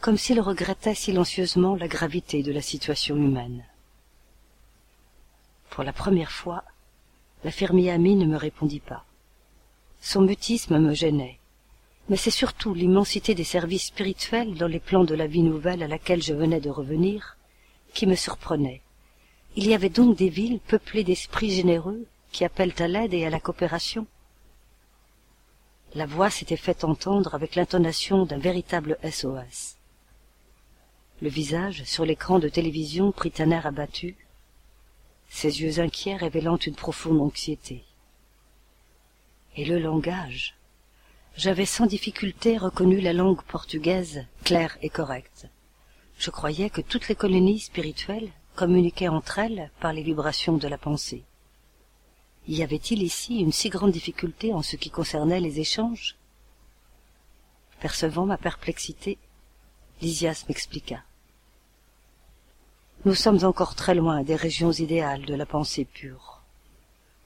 [0.02, 3.64] comme s'il regrettait silencieusement la gravité de la situation humaine.
[5.70, 6.64] Pour la première fois,
[7.44, 9.06] la fermier amie ne me répondit pas.
[10.00, 11.40] Son mutisme me gênait,
[12.10, 15.88] mais c'est surtout l'immensité des services spirituels dans les plans de la vie nouvelle à
[15.88, 17.38] laquelle je venais de revenir
[17.94, 18.82] qui me surprenait.
[19.56, 23.30] Il y avait donc des villes peuplées d'esprits généreux qui appellent à l'aide et à
[23.30, 24.06] la coopération.
[25.94, 29.75] La voix s'était fait entendre avec l'intonation d'un véritable SOS
[31.26, 34.16] le visage sur l'écran de télévision prit un air abattu
[35.28, 37.84] ses yeux inquiets révélant une profonde anxiété.
[39.56, 40.54] Et le langage.
[41.36, 45.48] J'avais sans difficulté reconnu la langue portugaise claire et correcte.
[46.20, 50.78] Je croyais que toutes les colonies spirituelles communiquaient entre elles par les vibrations de la
[50.78, 51.24] pensée.
[52.48, 56.18] Y avait-il ici une si grande difficulté en ce qui concernait les échanges?
[57.80, 59.18] Percevant ma perplexité
[60.04, 61.02] Lysias m'expliqua.
[63.06, 66.42] Nous sommes encore très loin des régions idéales de la pensée pure.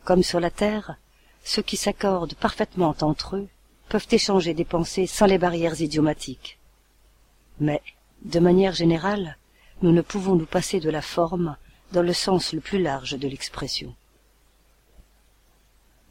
[0.04, 0.98] Comme sur la Terre,
[1.46, 3.48] ceux qui s'accordent parfaitement entre eux
[3.88, 6.60] peuvent échanger des pensées sans les barrières idiomatiques.
[7.62, 7.82] Mais,
[8.26, 9.38] de manière générale,
[9.82, 11.56] nous ne pouvons nous passer de la forme
[11.94, 13.96] dans le sens le plus large de l'expression.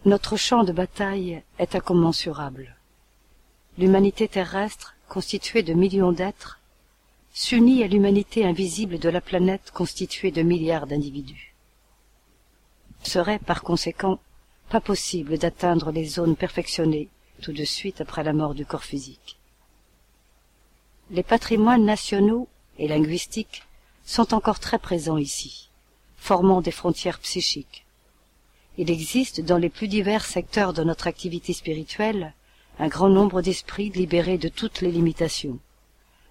[0.06, 2.74] Notre champ de bataille est incommensurable.
[3.76, 6.57] L'humanité terrestre constituée de millions d'êtres,
[7.40, 11.54] s'unit à l'humanité invisible de la planète constituée de milliards d'individus.
[13.04, 14.18] Serait, par conséquent,
[14.70, 17.08] pas possible d'atteindre les zones perfectionnées
[17.40, 19.38] tout de suite après la mort du corps physique.
[21.12, 23.62] Les patrimoines nationaux et linguistiques
[24.04, 25.70] sont encore très présents ici,
[26.16, 27.86] formant des frontières psychiques.
[28.78, 32.34] Il existe dans les plus divers secteurs de notre activité spirituelle
[32.80, 35.60] un grand nombre d'esprits libérés de toutes les limitations.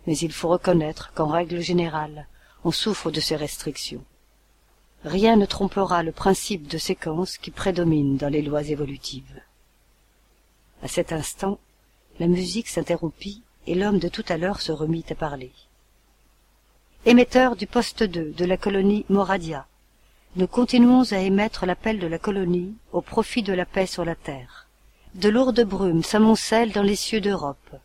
[0.07, 2.27] Mais il faut reconnaître qu'en règle générale,
[2.63, 4.03] on souffre de ces restrictions.
[5.03, 9.41] Rien ne trompera le principe de séquence qui prédomine dans les lois évolutives.
[10.81, 11.59] À cet instant,
[12.19, 15.51] la musique s'interrompit et l'homme de tout à l'heure se remit à parler.
[17.05, 19.67] Émetteur du poste 2 de la colonie Moradia,
[20.35, 24.15] nous continuons à émettre l'appel de la colonie au profit de la paix sur la
[24.15, 24.67] terre
[25.17, 27.75] de lourdes brumes s'amoncellent dans les cieux d'Europe.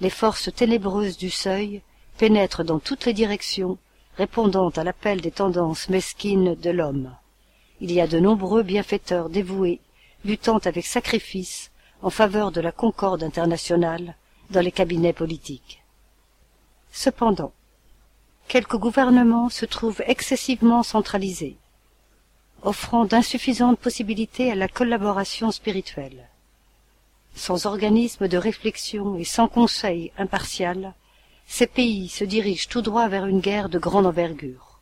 [0.00, 1.82] Les forces ténébreuses du seuil
[2.18, 3.78] pénètrent dans toutes les directions,
[4.16, 7.14] répondant à l'appel des tendances mesquines de l'homme.
[7.80, 9.80] Il y a de nombreux bienfaiteurs dévoués,
[10.24, 11.70] luttant avec sacrifice
[12.02, 14.16] en faveur de la concorde internationale
[14.50, 15.82] dans les cabinets politiques.
[16.92, 17.52] Cependant,
[18.48, 21.56] quelques gouvernements se trouvent excessivement centralisés,
[22.62, 26.28] offrant d'insuffisantes possibilités à la collaboration spirituelle.
[27.36, 30.94] Sans organisme de réflexion et sans conseil impartial,
[31.46, 34.80] ces pays se dirigent tout droit vers une guerre de grande envergure.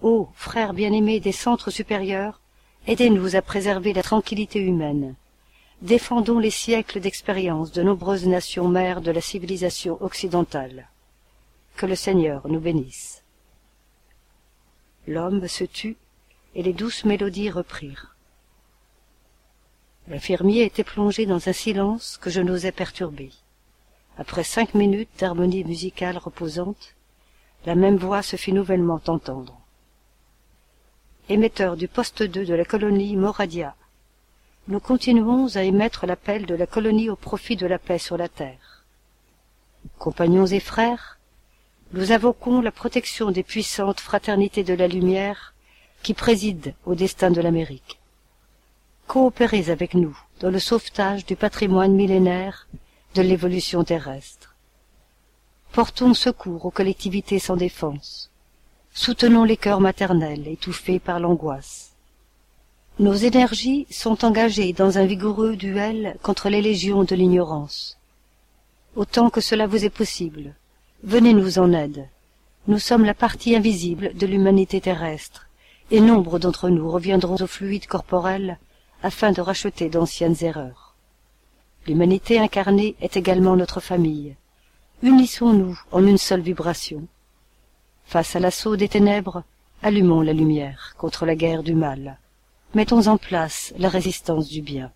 [0.00, 2.40] Ô frères bien-aimés des centres supérieurs,
[2.86, 5.16] aidez-nous à préserver la tranquillité humaine.
[5.82, 10.88] Défendons les siècles d'expérience de nombreuses nations mères de la civilisation occidentale.
[11.76, 13.24] Que le Seigneur nous bénisse.
[15.08, 15.96] L'homme se tut,
[16.54, 18.14] et les douces mélodies reprirent.
[20.10, 23.30] L'infirmier était plongé dans un silence que je n'osais perturber.
[24.16, 26.94] Après cinq minutes d'harmonie musicale reposante,
[27.66, 29.60] la même voix se fit nouvellement entendre.
[31.28, 33.76] Émetteur du poste 2 de la colonie Moradia,
[34.68, 38.28] nous continuons à émettre l'appel de la colonie au profit de la paix sur la
[38.28, 38.84] terre.
[39.98, 41.18] Compagnons et frères,
[41.92, 45.54] nous invoquons la protection des puissantes fraternités de la lumière
[46.02, 47.97] qui président au destin de l'Amérique.
[49.08, 52.68] Coopérez avec nous dans le sauvetage du patrimoine millénaire
[53.14, 54.54] de l'évolution terrestre.
[55.72, 58.30] Portons secours aux collectivités sans défense.
[58.92, 61.92] Soutenons les cœurs maternels étouffés par l'angoisse.
[62.98, 67.96] Nos énergies sont engagées dans un vigoureux duel contre les légions de l'ignorance.
[68.94, 70.54] Autant que cela vous est possible,
[71.02, 72.06] venez-nous en aide.
[72.66, 75.48] Nous sommes la partie invisible de l'humanité terrestre,
[75.90, 78.58] et nombre d'entre nous reviendront au fluide corporel
[79.02, 80.94] afin de racheter d'anciennes erreurs.
[81.86, 84.36] L'humanité incarnée est également notre famille.
[85.02, 87.06] Unissons-nous en une seule vibration.
[88.04, 89.44] Face à l'assaut des ténèbres,
[89.82, 92.18] allumons la lumière contre la guerre du mal.
[92.74, 94.92] Mettons en place la résistance du bien.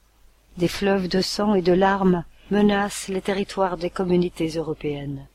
[0.59, 5.27] Des fleuves de sang et de larmes menacent les territoires des communautés européennes.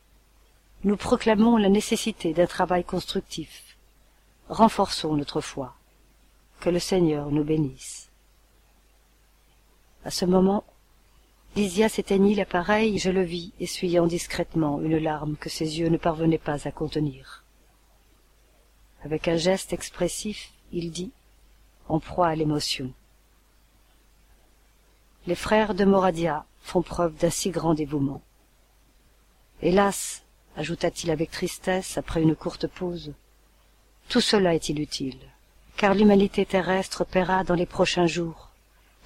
[0.84, 3.78] Nous proclamons la nécessité d'un travail constructif.
[4.50, 5.74] Renforçons notre foi.
[6.60, 8.07] Que le Seigneur nous bénisse.
[10.08, 10.64] À ce moment,
[11.58, 16.38] Lysia s'éteignit l'appareil, je le vis, essuyant discrètement une larme que ses yeux ne parvenaient
[16.38, 17.44] pas à contenir.
[19.04, 21.12] Avec un geste expressif, il dit,
[21.90, 22.94] en proie à l'émotion.
[25.26, 28.22] Les frères de Moradia font preuve d'un si grand dévouement.
[29.62, 30.24] Hélas,
[30.56, 33.14] ajouta-t-il avec tristesse après une courte pause,
[34.08, 35.20] tout cela est inutile,
[35.76, 38.47] car l'humanité terrestre paiera dans les prochains jours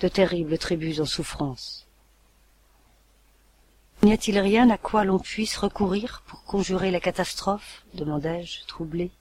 [0.01, 1.87] de terribles tribus en souffrance.
[4.03, 9.11] N'y a-t-il rien à quoi l'on puisse recourir pour conjurer la catastrophe demandai-je, troublé.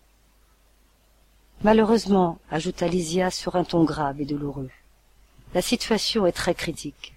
[1.63, 4.71] Malheureusement, ajouta Lysia sur un ton grave et douloureux,
[5.53, 7.15] la situation est très critique.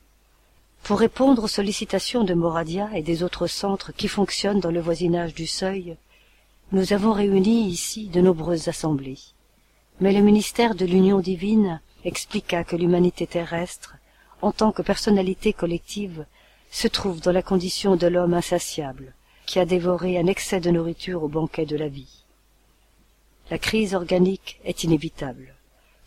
[0.84, 5.34] Pour répondre aux sollicitations de Moradia et des autres centres qui fonctionnent dans le voisinage
[5.34, 5.96] du seuil,
[6.74, 9.20] nous avons réuni ici de nombreuses assemblées.
[10.02, 13.96] Mais le ministère de l'Union divine expliqua que l'humanité terrestre,
[14.42, 16.26] en tant que personnalité collective,
[16.72, 19.14] se trouve dans la condition de l'homme insatiable,
[19.46, 22.24] qui a dévoré un excès de nourriture au banquet de la vie.
[23.52, 25.54] La crise organique est inévitable.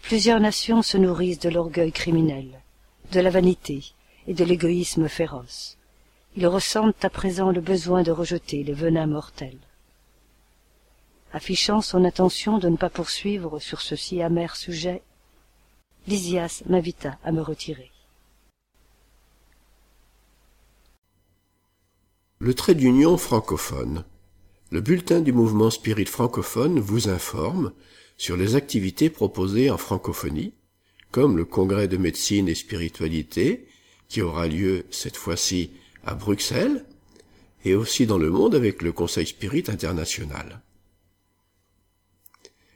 [0.03, 2.61] Plusieurs nations se nourrissent de l'orgueil criminel,
[3.13, 3.85] de la vanité
[4.27, 5.77] et de l'égoïsme féroce.
[6.37, 9.59] Ils ressentent à présent le besoin de rejeter les venins mortels.
[11.33, 15.03] Affichant son intention de ne pas poursuivre sur ce si amer sujet,
[16.09, 17.91] Lysias m'invita à me retirer.
[22.39, 24.05] Le trait d'union francophone.
[24.71, 27.73] Le bulletin du mouvement Spirit francophone vous informe
[28.17, 30.55] sur les activités proposées en francophonie,
[31.11, 33.67] comme le congrès de médecine et spiritualité,
[34.09, 35.73] qui aura lieu cette fois-ci
[36.05, 36.85] à Bruxelles,
[37.65, 40.63] et aussi dans le monde avec le Conseil Spirit international.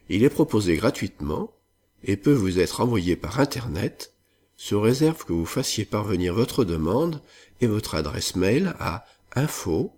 [0.08, 1.52] Il est proposé gratuitement
[2.04, 4.14] et peut vous être envoyé par Internet,
[4.56, 7.22] sous réserve que vous fassiez parvenir votre demande
[7.60, 9.92] et votre adresse mail à info.lmsf.org.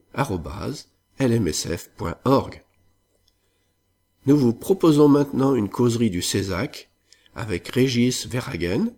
[4.26, 6.90] Nous vous proposons maintenant une causerie du Césac
[7.34, 8.92] avec Régis Verhagen,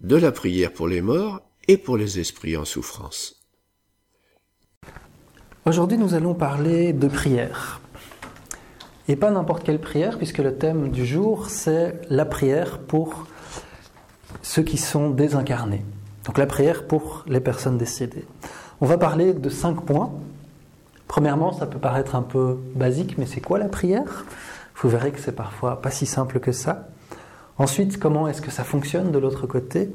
[0.00, 3.46] de la prière pour les morts et pour les esprits en souffrance.
[5.64, 7.80] Aujourd'hui, nous allons parler de prière.
[9.08, 13.26] Et pas n'importe quelle prière, puisque le thème du jour, c'est la prière pour
[14.42, 15.84] ceux qui sont désincarnés.
[16.24, 18.24] Donc la prière pour les personnes décédées.
[18.80, 20.12] On va parler de cinq points.
[21.06, 24.24] Premièrement, ça peut paraître un peu basique, mais c'est quoi la prière?
[24.76, 26.88] Vous verrez que c'est parfois pas si simple que ça.
[27.58, 29.90] Ensuite, comment est-ce que ça fonctionne de l'autre côté?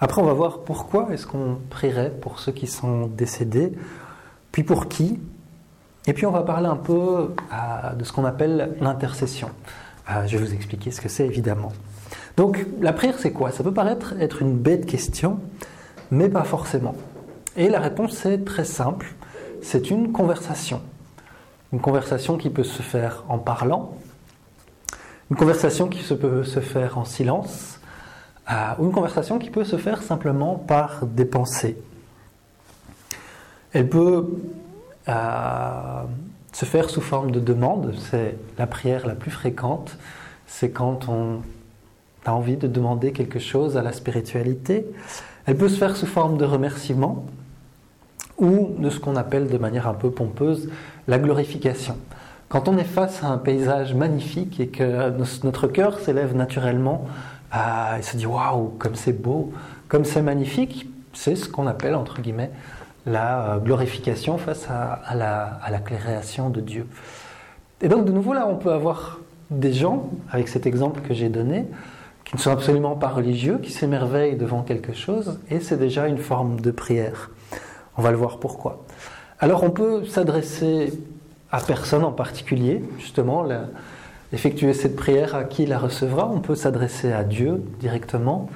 [0.00, 3.72] Après, on va voir pourquoi est-ce qu'on prierait pour ceux qui sont décédés,
[4.50, 5.20] puis pour qui,
[6.10, 7.36] Et puis on va parler un peu
[7.96, 9.48] de ce qu'on appelle l'intercession.
[10.26, 11.70] je vais vous expliquer ce que c'est évidemment.
[12.36, 13.52] Donc la prière c'est quoi?
[13.52, 15.38] Ça peut paraître être une bête question,
[16.10, 16.96] mais pas forcément.
[17.56, 19.14] Et la réponse est très simple,
[19.62, 20.82] c'est une conversation.
[21.72, 23.94] Une conversation qui peut se faire en parlant,
[25.30, 27.78] une conversation qui peut se faire en silence,
[28.50, 31.80] euh, ou une conversation qui peut se faire simplement par des pensées.
[33.72, 34.26] Elle peut
[35.10, 36.02] euh,
[36.52, 39.96] se faire sous forme de demande, c'est la prière la plus fréquente,
[40.46, 41.42] c'est quand on
[42.26, 44.86] a envie de demander quelque chose à la spiritualité.
[45.46, 47.24] Elle peut se faire sous forme de remerciement
[48.38, 50.70] ou de ce qu'on appelle de manière un peu pompeuse
[51.08, 51.96] la glorification.
[52.48, 55.12] Quand on est face à un paysage magnifique et que
[55.44, 57.06] notre cœur s'élève naturellement
[57.54, 59.52] et se dit waouh, comme c'est beau,
[59.88, 62.50] comme c'est magnifique, c'est ce qu'on appelle entre guillemets
[63.06, 66.86] la euh, glorification face à, la, création de Dieu.
[67.80, 69.20] Et donc de nouveau là, on peut avoir
[69.50, 71.66] des gens, avec cet exemple que j'ai donné,
[72.24, 76.18] qui ne sont absolument pas religieux, qui s'émerveillent devant quelque chose, et c'est déjà une
[76.18, 77.30] forme de prière.
[77.96, 78.84] On va le voir pourquoi.
[79.40, 80.92] Alors on peut s'adresser
[81.50, 83.44] à personne en particulier, justement,
[84.32, 86.30] effectuer cette prière à qui la recevra.
[86.32, 88.48] On peut s'adresser à Dieu directement.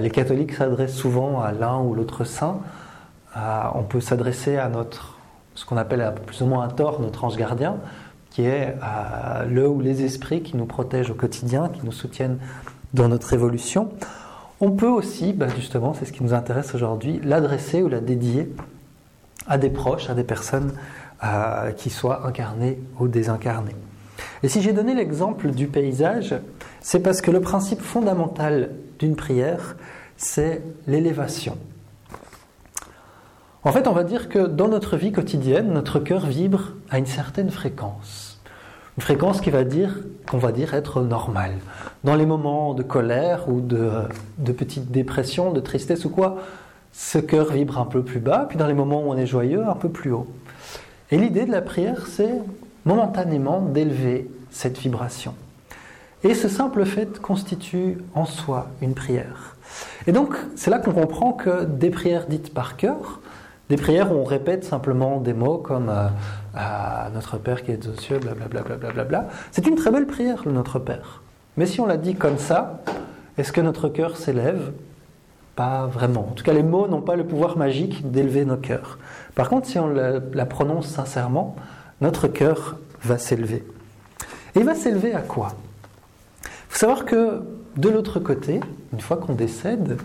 [0.00, 2.58] les catholiques s'adressent souvent à l'un ou l'autre saint.
[3.36, 5.18] On peut s'adresser à notre,
[5.54, 7.76] ce qu'on appelle plus ou moins un tort, notre ange gardien,
[8.30, 8.74] qui est
[9.48, 12.38] le ou les esprits qui nous protègent au quotidien, qui nous soutiennent
[12.92, 13.90] dans notre évolution.
[14.60, 18.54] On peut aussi, bah, justement, c'est ce qui nous intéresse aujourd'hui, l'adresser ou la dédier
[19.46, 20.72] à des proches, à des personnes
[21.22, 23.76] euh, qui soient incarnées ou désincarnées.
[24.42, 26.34] Et si j'ai donné l'exemple du paysage,
[26.80, 29.76] c'est parce que le principe fondamental d'une prière,
[30.16, 31.58] c'est l'élévation.
[33.66, 37.06] En fait, on va dire que dans notre vie quotidienne, notre cœur vibre à une
[37.06, 38.38] certaine fréquence.
[38.98, 40.00] Une fréquence qui va dire
[40.30, 41.54] qu'on va dire être normale.
[42.04, 43.90] Dans les moments de colère ou de,
[44.36, 46.36] de petite dépression, de tristesse ou quoi,
[46.92, 49.64] ce cœur vibre un peu plus bas, puis dans les moments où on est joyeux,
[49.66, 50.26] un peu plus haut.
[51.10, 52.42] Et l'idée de la prière, c'est
[52.84, 55.34] momentanément d'élever cette vibration.
[56.22, 59.56] Et ce simple fait constitue en soi une prière.
[60.06, 63.20] Et donc, c'est là qu'on comprend que des prières dites par cœur,
[63.70, 67.98] des prières où on répète simplement des mots comme euh, Notre Père qui est aux
[67.98, 71.22] cieux, blablabla, bla, bla, bla, c'est une très belle prière, le Notre Père.
[71.56, 72.80] Mais si on la dit comme ça,
[73.38, 74.72] est-ce que notre cœur s'élève?
[75.56, 76.28] Pas vraiment.
[76.30, 78.98] En tout cas, les mots n'ont pas le pouvoir magique d'élever nos cœurs.
[79.34, 81.54] Par contre, si on la, prononce sincèrement,
[82.00, 83.64] notre cœur va s'élever.
[84.54, 85.52] Et il va s'élever à quoi?
[86.44, 87.42] Il faut savoir que
[87.76, 88.60] de l'autre côté,
[88.92, 89.96] une fois qu'on décède,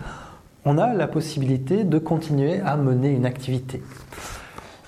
[0.64, 3.82] on a la possibilité de continuer à mener une activité.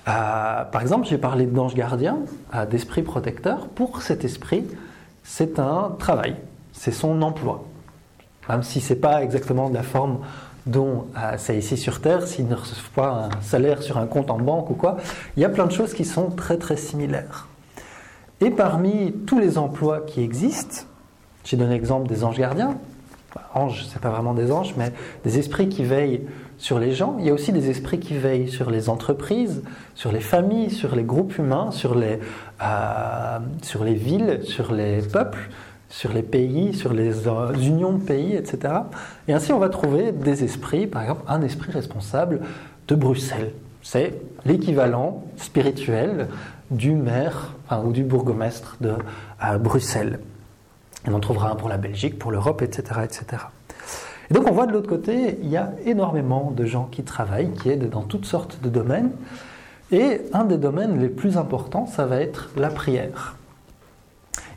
[0.07, 2.19] Euh, par exemple, j'ai parlé d'ange gardien,
[2.53, 3.67] euh, d'esprit protecteur.
[3.69, 4.65] Pour cet esprit,
[5.23, 6.35] c'est un travail,
[6.73, 7.63] c'est son emploi.
[8.49, 10.19] Même si ce n'est pas exactement de la forme
[10.65, 14.29] dont euh, c'est ici sur Terre, s'il ne reçoit pas un salaire sur un compte
[14.29, 14.97] en banque ou quoi,
[15.37, 17.47] il y a plein de choses qui sont très très similaires.
[18.41, 20.85] Et parmi tous les emplois qui existent,
[21.45, 22.77] j'ai donné l'exemple des anges gardiens,
[23.53, 24.91] anges, c'est pas vraiment des anges, mais
[25.23, 26.21] des esprits qui veillent
[26.57, 27.17] sur les gens.
[27.19, 29.63] Il y a aussi des esprits qui veillent sur les entreprises,
[29.95, 32.19] sur les familles, sur les groupes humains, sur les,
[32.63, 35.49] euh, sur les villes, sur les peuples,
[35.89, 38.73] sur les pays, sur les euh, unions de pays, etc.
[39.27, 42.41] Et ainsi, on va trouver des esprits, par exemple, un esprit responsable
[42.87, 43.51] de Bruxelles.
[43.81, 44.13] C'est
[44.45, 46.27] l'équivalent spirituel
[46.71, 47.53] du maire
[47.83, 48.93] ou du bourgmestre de
[49.59, 50.19] Bruxelles.
[51.07, 53.43] On en trouvera un pour la Belgique, pour l'Europe, etc., etc.
[54.29, 57.51] Et donc on voit de l'autre côté, il y a énormément de gens qui travaillent,
[57.51, 59.11] qui aident dans toutes sortes de domaines.
[59.91, 63.35] Et un des domaines les plus importants, ça va être la prière.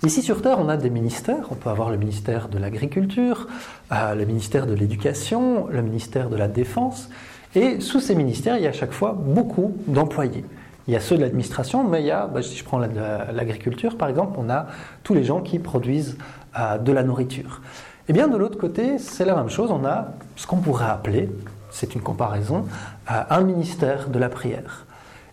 [0.04, 1.48] Ici sur Terre, on a des ministères.
[1.50, 3.48] On peut avoir le ministère de l'Agriculture,
[3.92, 7.08] euh, le ministère de l'Éducation, le ministère de la Défense.
[7.54, 10.44] Et sous ces ministères, il y a à chaque fois beaucoup d'employés.
[10.88, 13.96] Il y a ceux de l'administration, mais il y a, bah, si je prends l'agriculture
[13.96, 14.66] par exemple, on a
[15.02, 16.16] tous les gens qui produisent
[16.58, 17.60] euh, de la nourriture.
[18.08, 21.28] Eh bien de l'autre côté, c'est la même chose, on a ce qu'on pourrait appeler,
[21.70, 22.66] c'est une comparaison,
[23.10, 24.86] euh, un ministère de la prière.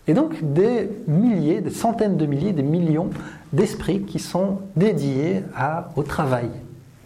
[0.06, 3.10] Et donc des milliers, des centaines de milliers, des millions
[3.52, 5.42] d'esprits qui sont dédiés
[5.96, 6.50] au travail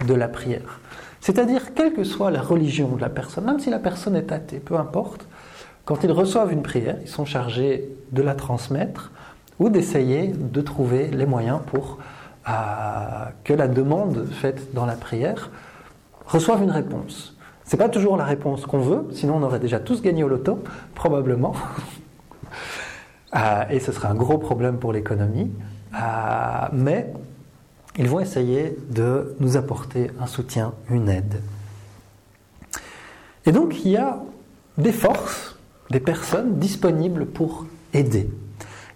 [0.07, 0.81] de la prière.
[1.21, 4.59] C'est-à-dire, quelle que soit la religion de la personne, même si la personne est athée,
[4.59, 5.27] peu importe,
[5.89, 9.11] quand ils reçoivent une prière, ils sont chargés de la transmettre
[9.59, 11.97] ou d'essayer de trouver les moyens pour
[12.47, 12.53] euh,
[13.43, 15.51] que la demande faite dans la prière
[16.27, 17.39] reçoive une réponse.
[17.65, 20.29] Ce n'est pas toujours la réponse qu'on veut, sinon on aurait déjà tous gagné au
[20.29, 20.63] loto,
[20.95, 21.55] probablement.
[23.37, 25.51] Euh, et ce sera un gros problème pour l'économie.
[25.95, 25.99] Euh,
[26.73, 27.13] mais
[27.99, 31.43] ils vont essayer de nous apporter un soutien, une aide.
[33.45, 34.23] Et donc il y a
[34.79, 35.58] des forces,
[35.91, 38.29] des personnes disponibles pour aider.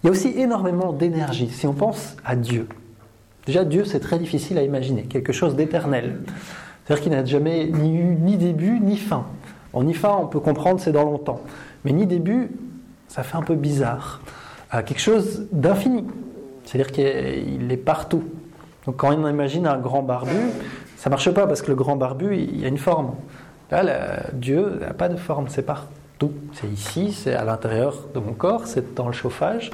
[0.03, 1.49] Il y a aussi énormément d'énergie.
[1.49, 2.67] Si on pense à Dieu,
[3.45, 6.21] déjà Dieu c'est très difficile à imaginer, quelque chose d'éternel.
[6.85, 9.25] C'est-à-dire qu'il n'a jamais ni eu ni début ni fin.
[9.71, 11.41] En ni fin on peut comprendre c'est dans longtemps,
[11.85, 12.51] mais ni début
[13.07, 14.21] ça fait un peu bizarre.
[14.73, 16.05] Euh, quelque chose d'infini,
[16.65, 18.23] c'est-à-dire qu'il est partout.
[18.85, 20.35] Donc quand on imagine un grand barbu,
[20.97, 23.11] ça marche pas parce que le grand barbu, il a une forme.
[23.71, 25.87] Là, Dieu n'a pas de forme, c'est partout.
[26.53, 29.71] C'est ici, c'est à l'intérieur de mon corps, c'est dans le chauffage,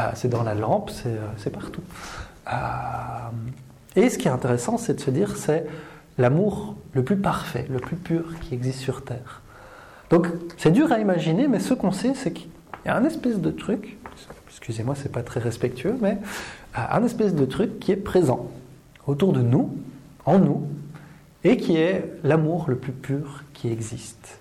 [0.00, 1.82] euh, c'est dans la lampe, c'est euh, partout.
[2.50, 2.56] Euh,
[3.96, 5.66] et ce qui est intéressant, c'est de se dire, c'est
[6.18, 9.42] l'amour le plus parfait, le plus pur qui existe sur Terre.
[10.10, 12.48] Donc c'est dur à imaginer, mais ce qu'on sait, c'est qu'il
[12.86, 13.98] y a un espèce de truc,
[14.48, 16.18] excusez-moi, c'est pas très respectueux, mais
[16.74, 18.48] un espèce de truc qui est présent
[19.06, 19.76] autour de nous,
[20.24, 20.66] en nous,
[21.44, 24.40] et qui est l'amour le plus pur qui existe.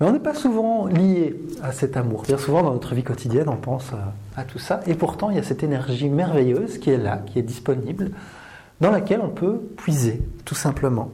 [0.00, 2.22] Mais on n'est pas souvent lié à cet amour.
[2.22, 3.92] Bien souvent dans notre vie quotidienne, on pense
[4.36, 7.38] à tout ça, et pourtant il y a cette énergie merveilleuse qui est là, qui
[7.38, 8.12] est disponible,
[8.80, 11.10] dans laquelle on peut puiser, tout simplement.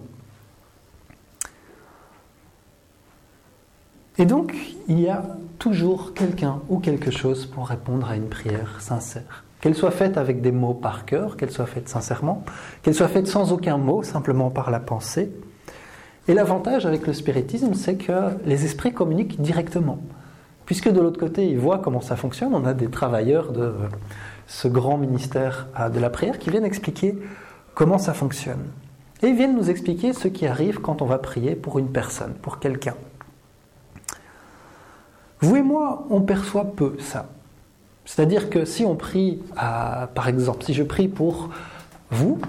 [4.19, 4.57] Et donc,
[4.89, 5.25] il y a
[5.59, 10.43] toujours quelqu'un ou quelque chose pour répondre à une prière sincère qu'elle soit faite avec
[10.43, 12.45] des mots par cœur, qu'elle soit faite sincèrement,
[12.83, 15.33] qu'elle soit faite sans aucun mot, simplement par la pensée.
[16.29, 19.99] Et l'avantage avec le spiritisme, c'est que les esprits communiquent directement.
[20.65, 23.73] Puisque de l'autre côté, ils voient comment ça fonctionne, on a des travailleurs de
[24.49, 27.17] ce grand ministère de la prière qui viennent expliquer
[27.75, 28.65] comment ça fonctionne.
[29.23, 32.35] Et ils viennent nous expliquer ce qui arrive quand on va prier pour une personne,
[32.35, 32.95] pour quelqu'un.
[35.41, 37.29] Vous et moi, on perçoit peu ça.
[38.05, 41.51] C'est-à-dire que si on prie, par exemple, si je prie pour
[42.11, 42.41] vous,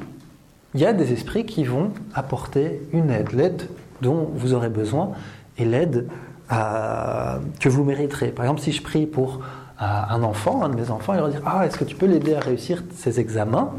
[0.78, 3.64] il y a des esprits qui vont apporter une aide, l'aide
[4.04, 5.10] dont vous aurez besoin
[5.58, 6.08] et l'aide
[6.52, 8.28] euh, que vous mériterez.
[8.28, 9.42] Par exemple, si je prie pour euh,
[9.82, 12.36] un enfant, un de mes enfants, il va dire Ah, est-ce que tu peux l'aider
[12.36, 13.74] à réussir ses examens?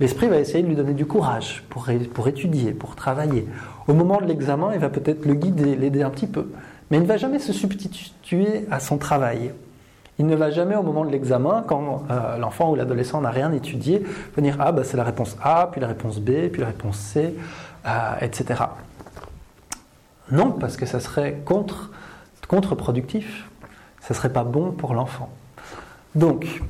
[0.00, 3.46] L'esprit va essayer de lui donner du courage pour, pour étudier, pour travailler.
[3.86, 6.48] Au moment de l'examen, il va peut-être le guider, l'aider un petit peu.
[6.90, 9.52] Mais il ne va jamais se substituer à son travail.
[10.18, 13.52] Il ne va jamais au moment de l'examen, quand euh, l'enfant ou l'adolescent n'a rien
[13.52, 14.02] étudié,
[14.34, 17.34] venir Ah, bah, c'est la réponse A, puis la réponse B, puis la réponse C,
[17.86, 17.90] euh,
[18.22, 18.64] etc.
[20.32, 21.90] Non, parce que ça serait contre,
[22.48, 23.48] contre-productif.
[24.00, 25.28] Ça ne serait pas bon pour l'enfant.
[26.14, 26.62] Donc,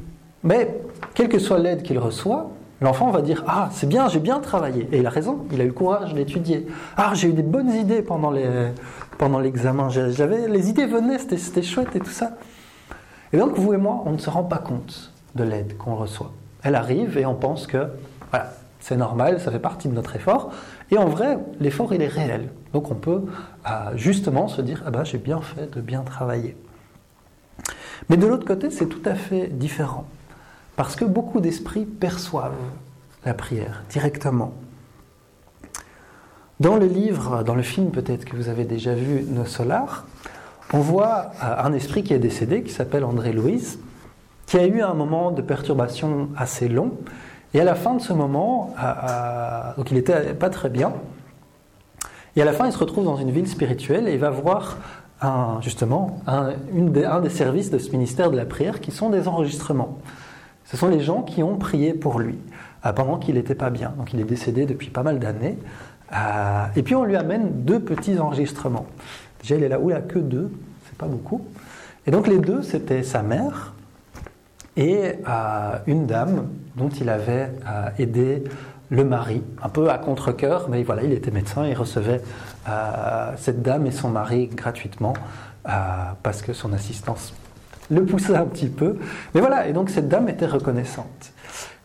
[0.42, 0.74] mais
[1.14, 4.88] quelle que soit l'aide qu'il reçoit, l'enfant va dire Ah, c'est bien, j'ai bien travaillé.
[4.90, 6.66] Et il a raison, il a eu le courage d'étudier.
[6.96, 8.74] Ah, j'ai eu des bonnes idées pendant l'examen.
[9.18, 12.32] Pendant J'avais, les idées venaient, c'était chouette et tout ça.
[13.32, 16.32] Et donc, vous et moi, on ne se rend pas compte de l'aide qu'on reçoit.
[16.62, 17.88] Elle arrive et on pense que
[18.80, 20.52] c'est normal, ça fait partie de notre effort.
[20.90, 22.50] Et en vrai, l'effort, il est réel.
[22.72, 23.24] Donc, on peut
[23.68, 26.56] euh, justement se dire ah ben, j'ai bien fait de bien travailler.
[28.08, 30.04] Mais de l'autre côté, c'est tout à fait différent.
[30.76, 32.52] Parce que beaucoup d'esprits perçoivent
[33.24, 34.52] la prière directement.
[36.60, 40.06] Dans le livre, dans le film peut-être que vous avez déjà vu, Nos Solars,
[40.72, 43.78] on voit euh, un esprit qui est décédé, qui s'appelle André Louise,
[44.46, 46.92] qui a eu un moment de perturbation assez long.
[47.54, 50.92] Et à la fin de ce moment, euh, euh, donc il n'était pas très bien,
[52.34, 54.76] et à la fin il se retrouve dans une ville spirituelle et il va voir
[55.22, 56.50] un, justement un,
[57.20, 59.98] des, services de ce ministère de la prière qui sont des enregistrements.
[60.64, 62.38] Ce sont les gens qui ont prié pour lui
[62.94, 63.94] pendant qu'il n'était pas bien.
[63.96, 65.56] Donc il est décédé depuis pas mal d'années.
[66.76, 68.86] et puis on lui amène deux petits enregistrements.
[69.54, 70.50] Il est là a que deux,
[70.86, 71.46] c'est pas beaucoup.
[72.06, 73.74] Et donc les deux, c'était sa mère
[74.76, 78.44] et euh, une dame dont il avait euh, aidé
[78.90, 82.20] le mari, un peu à contre-coeur, mais voilà, il était médecin, il recevait
[82.68, 85.14] euh, cette dame et son mari gratuitement
[86.22, 87.34] parce que son assistance
[87.90, 89.00] le poussait un petit peu.
[89.34, 91.32] Mais voilà, et donc cette dame était reconnaissante.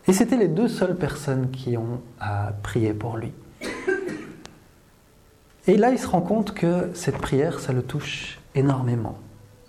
[0.08, 2.00] Et c'était les deux seules personnes qui ont
[2.62, 3.34] prié pour lui.
[5.68, 9.18] Et là, il se rend compte que cette prière, ça le touche énormément.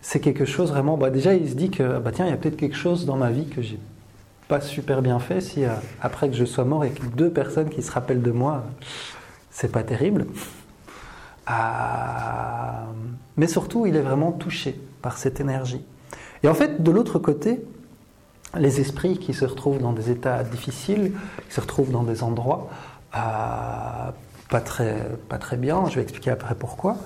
[0.01, 0.97] C'est quelque chose vraiment.
[0.97, 3.16] Bah déjà, il se dit que bah tiens, il y a peut-être quelque chose dans
[3.16, 3.78] ma vie que j'ai
[4.49, 5.40] pas super bien fait.
[5.40, 5.70] Si euh,
[6.01, 8.64] après que je sois mort, y a deux personnes qui se rappellent de moi,
[9.51, 10.26] c'est pas terrible.
[11.47, 12.86] Ah,
[13.36, 15.84] mais surtout, il est vraiment touché par cette énergie.
[16.43, 17.62] Et en fait, de l'autre côté,
[18.57, 21.12] les esprits qui se retrouvent dans des états difficiles,
[21.49, 22.68] qui se retrouvent dans des endroits,
[23.14, 24.11] euh,
[24.53, 26.98] pas très, pas très bien, je vais expliquer après pourquoi,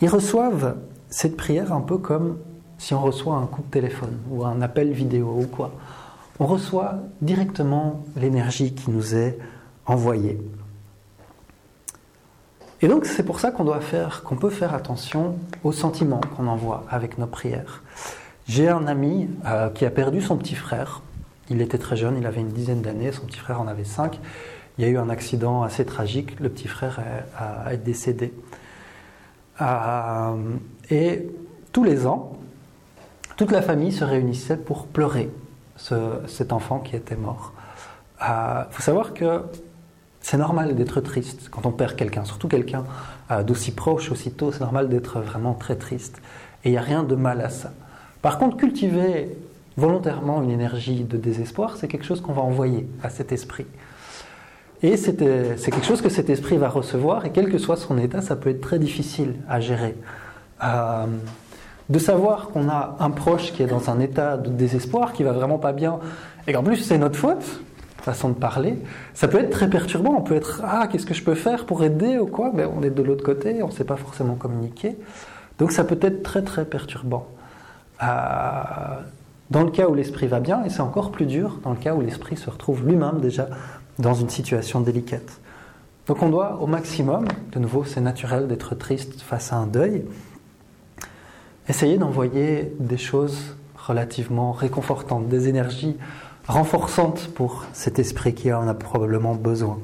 [0.00, 0.76] ils reçoivent
[1.10, 2.38] cette prière un peu comme
[2.78, 5.72] si on reçoit un coup de téléphone ou un appel vidéo ou quoi.
[6.40, 9.38] On reçoit directement l'énergie qui nous est
[9.84, 10.40] envoyée.
[12.80, 16.46] Et donc c'est pour ça qu'on doit faire, qu'on peut faire attention aux sentiments qu'on
[16.46, 17.82] envoie avec nos prières.
[18.48, 21.02] J'ai un ami euh, qui a perdu son petit frère.
[21.50, 24.18] Il était très jeune, il avait une dizaine d'années, son petit frère en avait cinq.
[24.78, 27.00] Il y a eu un accident assez tragique, le petit frère
[27.68, 28.32] été décédé.
[29.60, 30.34] Euh,
[30.90, 31.26] et
[31.72, 32.36] tous les ans,
[33.36, 35.30] toute la famille se réunissait pour pleurer
[35.76, 37.52] cet enfant qui était mort.
[38.20, 39.42] Il euh, faut savoir que
[40.20, 42.84] c'est normal d'être triste quand on perd quelqu'un, surtout quelqu'un
[43.30, 46.20] euh, d'aussi proche, aussitôt, c'est normal d'être vraiment très triste.
[46.64, 47.72] Et il n'y a rien de mal à ça.
[48.22, 49.36] Par contre, cultiver
[49.76, 53.66] volontairement une énergie de désespoir, c'est quelque chose qu'on va envoyer à cet esprit.
[54.82, 58.20] Et c'est quelque chose que cet esprit va recevoir, et quel que soit son état,
[58.20, 59.96] ça peut être très difficile à gérer.
[60.62, 61.06] Euh,
[61.88, 65.32] de savoir qu'on a un proche qui est dans un état de désespoir, qui va
[65.32, 65.98] vraiment pas bien,
[66.46, 67.60] et qu'en plus c'est notre faute,
[68.06, 68.78] façon de parler,
[69.14, 70.14] ça peut être très perturbant.
[70.16, 72.18] On peut être ah qu'est-ce que je peux faire pour aider?
[72.18, 74.96] ou quoi, ben, on est de l'autre côté, on ne sait pas forcément communiquer,
[75.58, 77.26] donc ça peut être très très perturbant.
[78.02, 78.06] Euh,
[79.50, 81.94] dans le cas où l'esprit va bien, et c'est encore plus dur dans le cas
[81.94, 83.48] où l'esprit se retrouve lui-même déjà
[83.98, 85.40] dans une situation délicate.
[86.06, 90.04] Donc on doit au maximum, de nouveau c'est naturel d'être triste face à un deuil,
[91.68, 95.96] Essayez d'envoyer des choses relativement réconfortantes, des énergies
[96.46, 99.80] renforçantes pour cet esprit qui en a probablement besoin.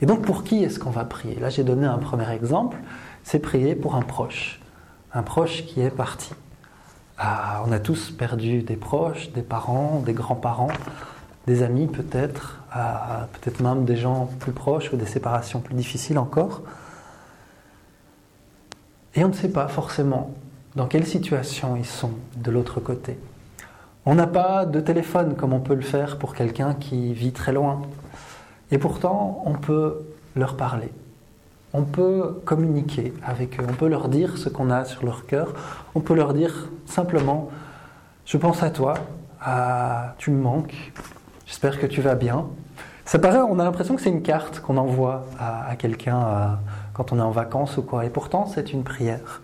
[0.00, 1.38] Et donc pour qui est-ce qu'on va prier?
[1.38, 2.78] Là j'ai donné un premier exemple,
[3.24, 4.58] c'est prier pour un proche,
[5.12, 6.32] un proche qui est parti.
[7.18, 10.72] Ah, on a tous perdu des proches, des parents, des grands-parents,
[11.46, 12.60] des amis peut-être,
[13.32, 16.62] peut-être même des gens plus proches ou des séparations plus difficiles encore.
[19.14, 20.34] Et on ne sait pas forcément
[20.74, 23.18] dans quelle situation ils sont de l'autre côté.
[24.04, 27.52] On n'a pas de téléphone comme on peut le faire pour quelqu'un qui vit très
[27.52, 27.82] loin.
[28.70, 30.02] Et pourtant, on peut
[30.36, 30.92] leur parler.
[31.72, 33.66] On peut communiquer avec eux.
[33.68, 35.54] On peut leur dire ce qu'on a sur leur cœur.
[35.94, 37.50] On peut leur dire simplement
[38.26, 38.94] Je pense à toi.
[39.40, 40.92] Ah, tu me manques.
[41.46, 42.46] J'espère que tu vas bien.
[43.04, 46.58] Ça paraît, on a l'impression que c'est une carte qu'on envoie à, quelqu'un
[46.92, 48.04] quand on est en vacances ou quoi.
[48.04, 49.42] Et pourtant, c'est une prière.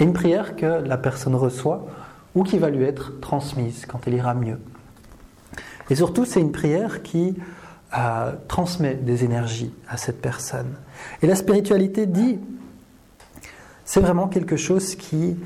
[0.00, 1.86] Et une prière que la personne reçoit
[2.34, 4.58] ou qui va lui être transmise quand elle ira mieux.
[5.90, 7.36] Et surtout, c'est une prière qui
[7.96, 10.74] euh, transmet des énergies à cette personne.
[11.22, 12.38] Et la spiritualité dit,
[13.84, 15.36] c'est vraiment quelque chose qui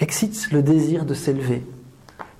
[0.00, 1.64] excite le désir de s'élever,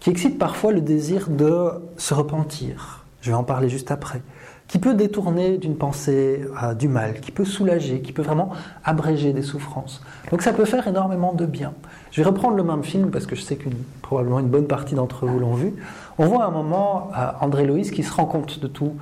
[0.01, 3.05] qui excite parfois le désir de se repentir.
[3.21, 4.23] Je vais en parler juste après
[4.69, 8.51] qui peut détourner d'une pensée euh, du mal, qui peut soulager, qui peut vraiment
[8.85, 10.03] abréger des souffrances.
[10.31, 11.73] Donc ça peut faire énormément de bien.
[12.11, 13.69] Je vais reprendre le même film parce que je sais que
[14.03, 15.75] probablement une bonne partie d'entre vous l'ont vu.
[16.19, 18.95] On voit à un moment euh, André Loïs qui se rend compte de tout,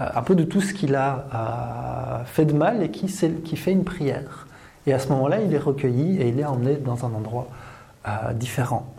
[0.00, 3.06] euh, un peu de tout ce qu'il a fait de mal et qui,
[3.44, 4.46] qui, fait une prière.
[4.86, 7.48] Et à ce moment-là, il est recueilli et il est emmené dans un endroit
[8.34, 8.93] différent.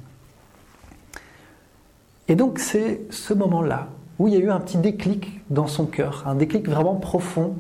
[2.27, 5.85] Et donc c'est ce moment-là où il y a eu un petit déclic dans son
[5.85, 7.55] cœur, un déclic vraiment profond,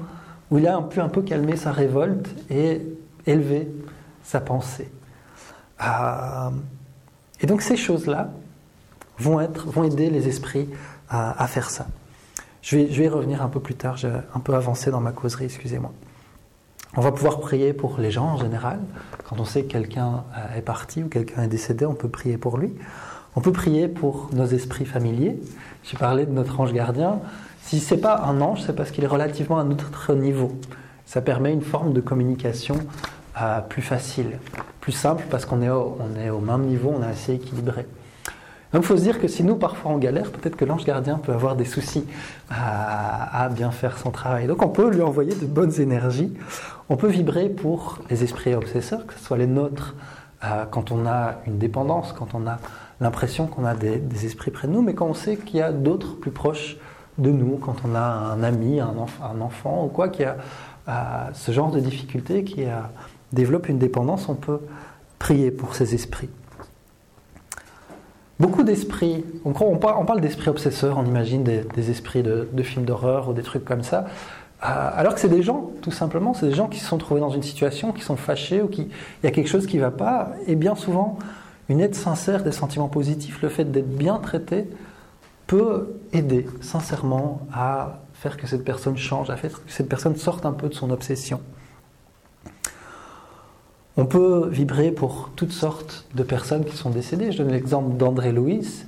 [0.51, 2.81] où il a peu, un peu calmé sa révolte et
[3.25, 3.67] élevé
[4.23, 4.89] sa pensée.
[5.83, 6.49] Euh,
[7.41, 8.31] et donc ces choses-là
[9.17, 10.69] vont, être, vont aider les esprits
[11.09, 11.87] à, faire ça.
[12.61, 15.01] Je vais, je vais, y revenir un peu plus tard, j'ai un peu avancé dans
[15.01, 15.91] ma causerie, excusez-moi.
[16.97, 18.79] On va pouvoir prier pour les gens en général.
[19.27, 20.23] Quand on sait que quelqu'un
[20.55, 22.73] est parti ou quelqu'un est décédé, on peut prier pour lui.
[23.37, 25.37] On peut prier pour nos esprits familiers.
[25.83, 27.19] J'ai parlé de notre ange gardien.
[27.61, 30.53] Si ce n'est pas un ange, c'est parce qu'il est relativement à notre niveau.
[31.05, 32.75] Ça permet une forme de communication
[33.41, 34.39] euh, plus facile,
[34.79, 37.85] plus simple, parce qu'on est, au, même niveau, on est assez équilibré.
[38.71, 41.17] Donc il faut se dire que si nous, parfois, on galère, peut-être que l'ange gardien
[41.17, 42.05] peut avoir des soucis
[42.49, 44.47] à, à, bien faire son travail.
[44.47, 46.33] Donc on peut lui envoyer de bonnes énergies.
[46.87, 49.95] On peut vibrer pour les esprits obsesseurs, que ce soit les nôtres
[50.43, 52.57] euh, quand on a une dépendance, quand on a
[53.01, 55.71] l'impression qu'on a des, esprits près de nous, mais quand on sait qu'il y a
[55.71, 56.77] d'autres plus proches
[57.17, 58.95] de nous, quand on a un ami, un,
[59.41, 60.37] enfant ou quoi, qui a
[61.33, 62.65] ce genre de difficulté, qui
[63.31, 64.59] développe une dépendance, on peut
[65.19, 66.29] prier pour ces esprits.
[68.39, 73.33] Beaucoup d'esprits, on, on, parle d'esprits obsesseurs, on imagine des, esprits de, films d'horreur ou
[73.33, 74.05] des trucs comme ça,
[74.63, 77.21] euh, alors que c'est des gens, tout simplement, c'est des gens qui se sont trouvés
[77.21, 79.81] dans une situation, qui sont fâchés ou qui il y a quelque chose qui ne
[79.81, 81.17] va pas, et bien souvent,
[81.69, 84.67] une aide sincère des sentiments positifs, le fait d'être bien traité,
[85.47, 90.45] peut aider sincèrement à faire que cette personne change, à faire que cette personne sorte
[90.45, 91.41] un peu de son obsession.
[93.97, 97.31] On peut vibrer pour toutes sortes de personnes qui sont décédées.
[97.31, 98.85] Je donne l'exemple d'André Louis.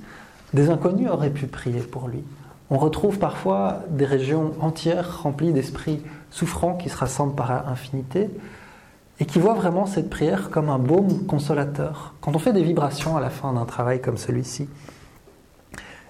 [0.52, 2.22] Des inconnus auraient pu prier pour lui.
[2.70, 8.28] On retrouve parfois des régions entières remplies d'esprits souffrants qui se rassemblent par infinité
[9.20, 12.14] et qui voient vraiment cette prière comme un baume consolateur.
[12.20, 14.68] Quand on fait des vibrations à la fin d'un travail comme celui-ci,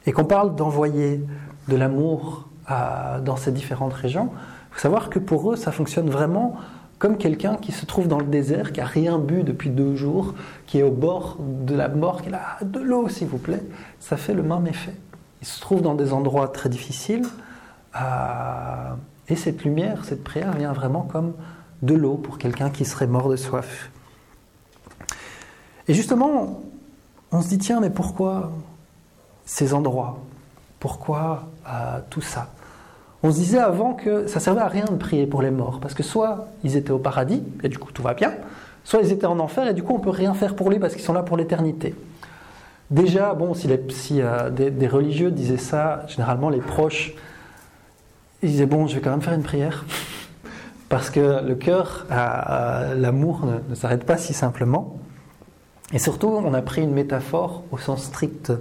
[0.07, 1.25] et qu'on parle d'envoyer
[1.69, 6.57] de l'amour dans ces différentes régions, il faut savoir que pour eux, ça fonctionne vraiment
[6.99, 10.35] comme quelqu'un qui se trouve dans le désert, qui a rien bu depuis deux jours,
[10.67, 13.63] qui est au bord de la mort, qui là, de l'eau s'il vous plaît,
[14.01, 14.95] ça fait le même effet.
[15.41, 17.25] Il se trouve dans des endroits très difficiles,
[17.97, 18.93] euh,
[19.29, 21.35] et cette lumière, cette prière vient vraiment comme
[21.83, 23.91] de l'eau pour quelqu'un qui serait mort de soif.
[25.87, 26.63] Et justement,
[27.33, 28.53] on se dit, tiens, mais pourquoi
[29.45, 30.19] ces endroits?
[30.81, 32.51] Pourquoi euh, tout ça?
[33.23, 35.95] On se disait avant que ça servait à rien de prier pour les morts, parce
[35.95, 38.33] que soit ils étaient au paradis, et du coup tout va bien,
[38.85, 40.95] soit ils étaient en enfer, et du coup on peut rien faire pour lui parce
[40.95, 41.97] qu'ils sont là pour l'éternité.
[42.91, 43.69] Déjà, bon, si,
[44.23, 47.13] euh, des, religieux disaient ça, généralement les proches,
[48.43, 49.85] ils disaient, bon, je vais quand même faire une prière.
[50.89, 54.99] Parce que le cœur, l'amour ne, s'arrête pas si simplement.
[55.93, 58.53] Et surtout, on a pris une métaphore au sens strict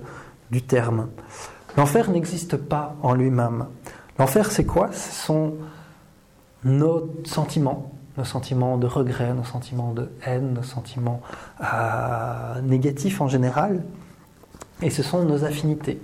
[0.51, 1.07] du terme.
[1.77, 3.67] L'enfer n'existe pas en lui-même.
[4.19, 4.91] L'enfer, c'est quoi?
[4.91, 5.53] Ce sont
[6.63, 11.21] nos sentiments, nos sentiments de regret, nos sentiments de haine, nos sentiments
[11.61, 13.83] euh, négatifs en général,
[14.81, 15.99] et ce sont nos affinités.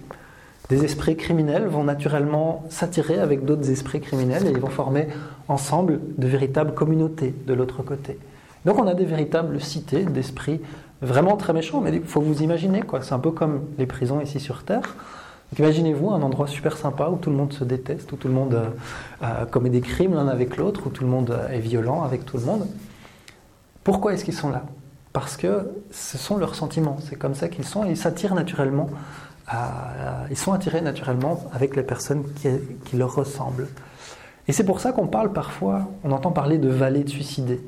[0.70, 5.08] Des esprits criminels vont naturellement s'attirer avec d'autres esprits criminels et ils vont former
[5.48, 8.18] ensemble de véritables communautés de l'autre côté.
[8.66, 10.62] Donc on a des véritables cités d'esprits
[11.02, 13.02] vraiment très méchants, mais il faut vous imaginer, quoi.
[13.02, 14.96] c'est un peu comme les prisons ici sur Terre.
[15.60, 18.54] Imaginez-vous un endroit super sympa où tout le monde se déteste, où tout le monde
[18.54, 18.70] euh,
[19.22, 22.38] euh, commet des crimes l'un avec l'autre, où tout le monde est violent avec tout
[22.38, 22.66] le monde.
[23.84, 24.64] Pourquoi est-ce qu'ils sont là?
[25.12, 28.90] Parce que ce sont leurs sentiments, c'est comme ça qu'ils sont et ils s'attirent naturellement
[30.30, 33.68] ils sont attirés naturellement avec les personnes qui, leur ressemblent.
[34.48, 37.62] Et c'est pour ça qu'on parle parfois, on entend parler de vallée de suicidés.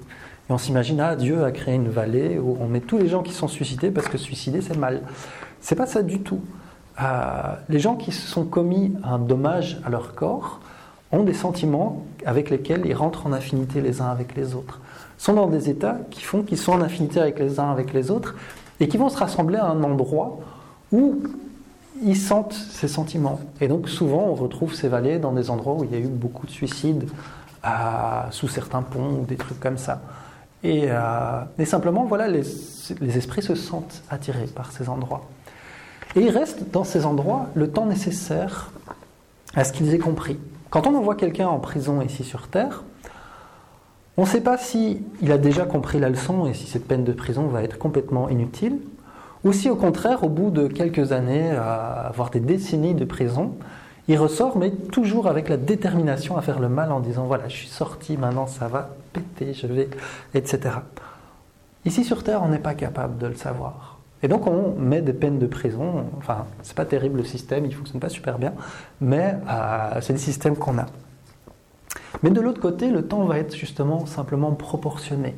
[0.49, 3.23] Et on s'imagine, ah, Dieu a créé une vallée où on met tous les gens
[3.23, 5.01] qui sont suicidés parce que suicider c'est mal.
[5.61, 6.41] C'est pas ça du tout.
[7.01, 10.61] Euh, les gens qui se sont commis un dommage à leur corps
[11.11, 14.79] ont des sentiments avec lesquels ils rentrent en affinité les uns avec les autres.
[15.17, 18.11] sont dans des états qui font qu'ils sont en affinité avec les uns avec les
[18.11, 18.35] autres
[18.79, 20.39] et qui vont se rassembler à un endroit
[20.91, 21.23] où
[22.03, 23.39] ils sentent ces sentiments.
[23.61, 26.07] Et donc souvent, on retrouve ces vallées dans des endroits où il y a eu
[26.07, 27.07] beaucoup de suicides,
[28.31, 30.01] sous certains ponts ou des trucs comme ça.
[30.63, 32.43] Et, euh, simplement, voilà, les,
[33.17, 35.25] esprits se sentent attirés par ces endroits.
[36.15, 38.71] Et ils restent dans ces endroits le temps nécessaire
[39.55, 40.39] à ce qu'ils aient compris.
[40.69, 42.83] Quand on envoie quelqu'un en prison ici sur Terre,
[44.17, 47.03] on ne sait pas si il a déjà compris la leçon et si cette peine
[47.03, 48.79] de prison va être complètement inutile,
[49.45, 51.51] ou si au contraire, au bout de quelques années,
[52.13, 53.53] voire des décennies de prison,
[54.07, 57.55] il ressort, mais toujours avec la détermination à faire le mal en disant voilà, je
[57.55, 59.89] suis sorti, maintenant ça va péter, je vais,
[60.33, 60.75] etc.
[61.85, 63.99] Ici sur Terre, on n'est pas capable de le savoir.
[64.21, 66.05] Et donc on met des peines de prison.
[66.17, 68.53] Enfin, c'est pas terrible le système, il fonctionne pas super bien,
[69.01, 70.85] mais euh, c'est le système qu'on a.
[72.23, 75.35] Mais de l'autre côté, le temps va être justement simplement proportionné.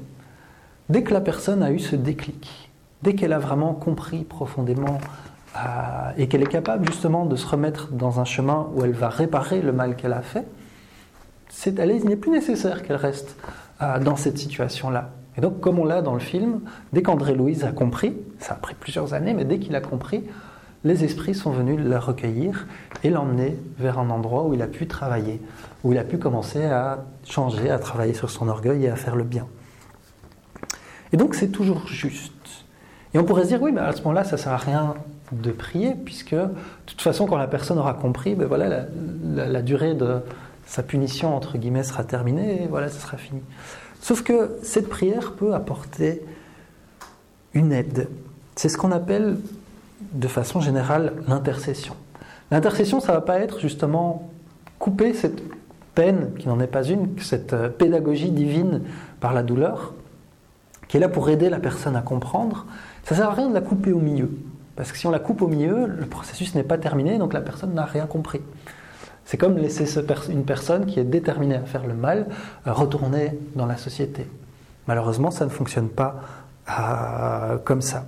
[0.90, 2.67] Dès que la personne a eu ce déclic,
[3.04, 5.00] dès qu'elle a vraiment compris profondément
[5.56, 5.60] euh,
[6.18, 9.62] et qu'elle est capable justement de se remettre dans un chemin où elle va réparer
[9.62, 10.46] le mal qu'elle a fait,
[11.66, 13.36] il n'est plus nécessaire qu'elle reste
[13.82, 15.12] euh, dans cette situation-là.
[15.38, 16.62] Et donc, comme on l'a dans le film,
[16.94, 20.24] dès qu'André Louise a compris, ça a pris plusieurs années, mais dès qu'il a compris,
[20.84, 22.68] les esprits sont venus la recueillir
[23.04, 25.42] et l'emmener vers un endroit où il a pu travailler,
[25.84, 29.16] où il a pu commencer à changer, à travailler sur son orgueil et à faire
[29.16, 29.48] le bien.
[31.14, 32.34] Et donc c'est toujours juste.
[33.14, 34.96] Et on pourrait se dire, oui, mais à ce moment-là, ça ne sert à rien
[35.32, 36.50] de prier, puisque de
[36.86, 38.86] toute façon, quand la personne aura compris, ben voilà,
[39.36, 40.20] la, durée de
[40.66, 43.42] sa punition, entre guillemets, sera terminée, et voilà, ça sera fini.
[44.02, 46.22] Sauf que cette prière peut apporter
[47.54, 48.08] une aide.
[48.56, 49.38] C'est ce qu'on appelle,
[50.14, 51.96] de façon générale, l'intercession.
[52.52, 54.30] L'intercession, ça ne va pas être justement
[54.80, 55.42] couper cette
[55.96, 58.82] peine, qui n'en est pas une, cette euh, pédagogie divine
[59.20, 59.94] par la douleur,
[60.88, 62.66] qui est là pour aider la personne à comprendre,
[63.08, 64.30] ça ne sert à rien de la couper au milieu.
[64.76, 67.40] Parce que si on la coupe au milieu, le processus n'est pas terminé, donc la
[67.40, 68.42] personne n'a rien compris.
[69.24, 69.86] C'est comme laisser
[70.30, 72.28] une personne qui est déterminée à faire le mal
[72.68, 74.28] euh, retourner dans la société.
[74.90, 76.20] Malheureusement, ça ne fonctionne pas
[76.70, 78.04] euh, comme ça.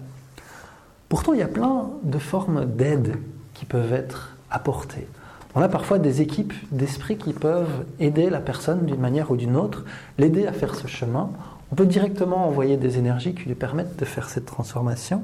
[1.07, 3.15] Pourtant, il y a plein de formes d'aide
[3.53, 5.07] qui peuvent être apportées.
[5.55, 9.55] On a parfois des équipes d'esprit qui peuvent aider la personne d'une manière ou d'une
[9.55, 9.85] autre,
[10.17, 11.29] l'aider à faire ce chemin
[11.71, 15.23] On peut directement envoyer des énergies qui lui permettent de faire cette transformation.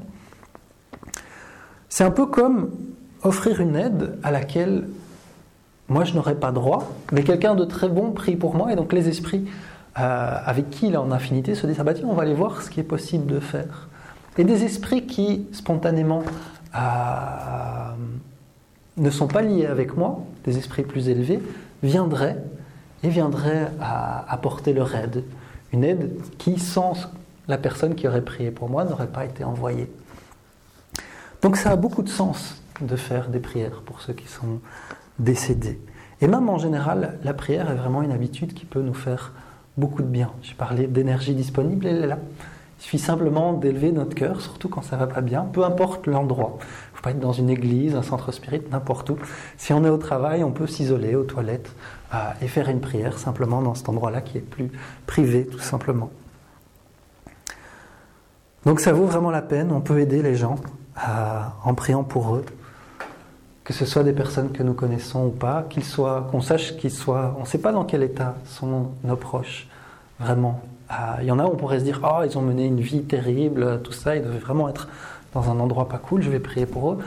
[1.89, 2.71] C'est un peu comme
[3.23, 4.87] offrir une aide à laquelle
[5.87, 8.93] moi je n'aurais pas droit, mais quelqu'un de très bon prie pour moi, et donc
[8.93, 9.45] les esprits
[9.97, 12.33] euh, avec qui il est en infinité se disent ah bah tiens, on va aller
[12.33, 13.87] voir ce qui est possible de faire.
[14.37, 16.23] Et des esprits qui spontanément
[16.75, 16.79] euh,
[18.97, 21.41] ne sont pas liés avec moi, des esprits plus élevés,
[21.81, 22.37] viendraient
[23.03, 23.71] et viendraient
[24.27, 25.23] apporter leur aide.
[25.75, 26.93] Une aide qui, sans
[27.49, 29.91] la personne qui aurait prié pour moi, n'aurait pas été envoyée.
[31.41, 34.61] Donc ça a beaucoup de sens de faire des prières pour ceux qui sont
[35.19, 35.77] décédés.
[36.21, 39.33] Et même en général, la prière est vraiment une habitude qui peut nous faire
[39.75, 40.31] beaucoup de bien.
[40.43, 42.19] J'ai parlé d'énergie disponible, elle est là.
[42.77, 46.57] Il suffit simplement d'élever notre cœur, surtout quand ça va pas bien, peu importe l'endroit.
[46.59, 49.17] Il ne faut pas être dans une église, un centre spirit, n'importe où.
[49.57, 51.73] Si on est au travail, on peut s'isoler aux toilettes
[52.13, 54.71] euh, et faire une prière simplement dans cet endroit-là qui est plus
[55.07, 56.11] privé, tout simplement.
[58.65, 60.55] Donc ça vaut vraiment la peine, on peut aider les gens
[61.07, 62.45] euh, en priant pour eux,
[63.63, 66.91] que ce soit des personnes que nous connaissons ou pas, qu'ils soient, qu'on sache qu'ils
[66.91, 69.67] soient, on ne sait pas dans quel état sont nos proches,
[70.19, 70.61] vraiment.
[70.91, 73.03] Euh, il y en a on pourrait se dire, ah, ils ont mené une vie
[73.03, 74.87] terrible, tout ça, ils devaient vraiment être
[75.33, 76.99] dans un endroit pas cool, je vais prier pour eux.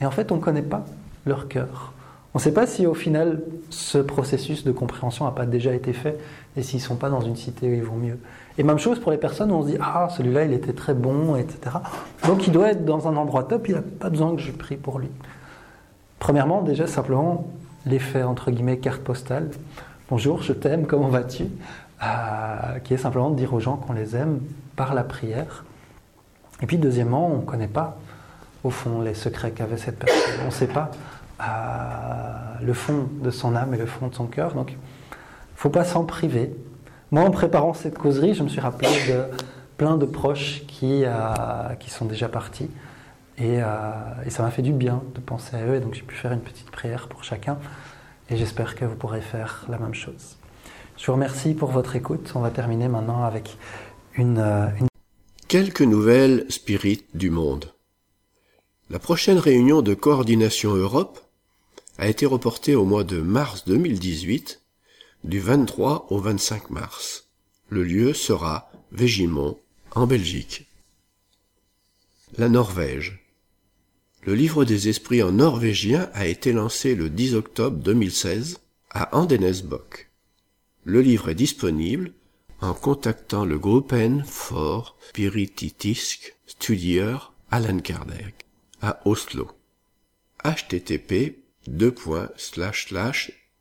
[0.00, 0.84] Et en fait, on ne connaît pas
[1.26, 1.92] leur cœur.
[2.34, 5.92] On ne sait pas si au final ce processus de compréhension n'a pas déjà été
[5.92, 6.18] fait
[6.56, 8.18] et s'ils ne sont pas dans une cité où ils vont mieux.
[8.58, 10.94] Et même chose pour les personnes où on se dit Ah, celui-là il était très
[10.94, 11.76] bon, etc.
[12.26, 14.76] Donc il doit être dans un endroit top, il n'a pas besoin que je prie
[14.76, 15.10] pour lui.
[16.18, 17.46] Premièrement, déjà simplement
[17.86, 19.50] l'effet entre guillemets carte postale.
[20.10, 21.44] Bonjour, je t'aime, comment vas-tu?
[22.82, 24.40] Qui est simplement de dire aux gens qu'on les aime
[24.76, 25.64] par la prière.
[26.60, 27.96] Et puis deuxièmement, on ne connaît pas
[28.62, 30.40] au fond les secrets qu'avait cette personne.
[30.42, 30.90] On ne sait pas
[31.40, 34.54] euh, le fond de son âme et le fond de son cœur.
[34.54, 36.54] Donc il ne faut pas s'en priver.
[37.10, 39.24] Moi, en préparant cette causerie, je me suis rappelé de
[39.76, 41.12] plein de proches qui, euh,
[41.86, 42.70] sont déjà partis.
[43.40, 43.62] Euh,
[44.24, 46.32] et, ça m'a fait du bien de penser à eux, et donc j'ai pu faire
[46.32, 47.58] une petite prière pour chacun,
[48.30, 50.36] et j'espère que vous pourrez faire la même chose.
[50.96, 52.32] Je vous remercie pour votre écoute.
[52.34, 53.56] On va terminer maintenant avec
[54.14, 54.38] une...
[54.38, 54.86] Euh, une...
[55.48, 57.72] Quelques nouvelles spirites du monde.
[58.90, 61.20] La prochaine réunion de coordination Europe
[61.98, 64.62] a été reportée au mois de mars 2018,
[65.24, 67.28] du 23 au 25 mars.
[67.68, 69.58] Le lieu sera Végimont,
[69.94, 70.68] en Belgique.
[72.36, 73.24] La Norvège.
[74.22, 80.10] Le livre des esprits en norvégien a été lancé le 10 octobre 2016 à Andenesbok.
[80.84, 82.12] Le livre est disponible
[82.60, 87.16] en contactant le groupe N for Spiritistisk Studier
[87.50, 88.46] Alan Kardec
[88.82, 89.50] à Oslo.
[90.44, 91.38] http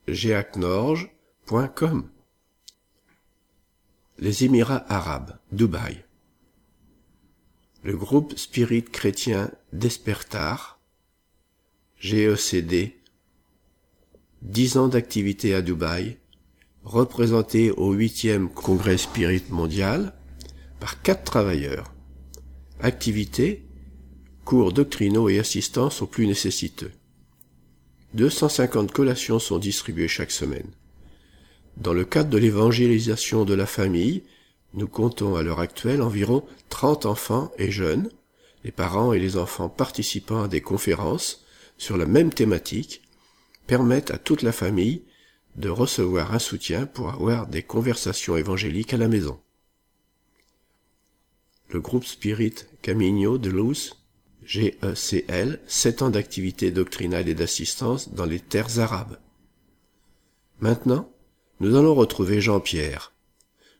[0.07, 2.09] geacnorge.com
[4.19, 6.03] Les Émirats arabes, Dubaï
[7.84, 10.80] le groupe Spirit chrétien Despertar,
[11.99, 12.93] GECD,
[14.41, 16.17] 10 ans d'activité à Dubaï,
[16.84, 20.13] représenté au 8e congrès Spirit mondial
[20.79, 21.93] par quatre travailleurs.
[22.81, 23.65] Activité,
[24.43, 26.91] cours doctrinaux et assistance aux plus nécessiteux.
[28.13, 30.69] 250 collations sont distribuées chaque semaine.
[31.77, 34.23] Dans le cadre de l'évangélisation de la famille,
[34.73, 38.09] nous comptons à l'heure actuelle environ 30 enfants et jeunes,
[38.63, 41.45] les parents et les enfants participant à des conférences
[41.77, 43.01] sur la même thématique
[43.67, 45.03] permettent à toute la famille
[45.55, 49.39] de recevoir un soutien pour avoir des conversations évangéliques à la maison.
[51.69, 53.95] Le groupe Spirit Camino de Luz,
[54.45, 59.17] GECL, 7 ans d'activité doctrinale et d'assistance dans les terres arabes.
[60.59, 61.09] Maintenant,
[61.59, 63.13] nous allons retrouver Jean-Pierre,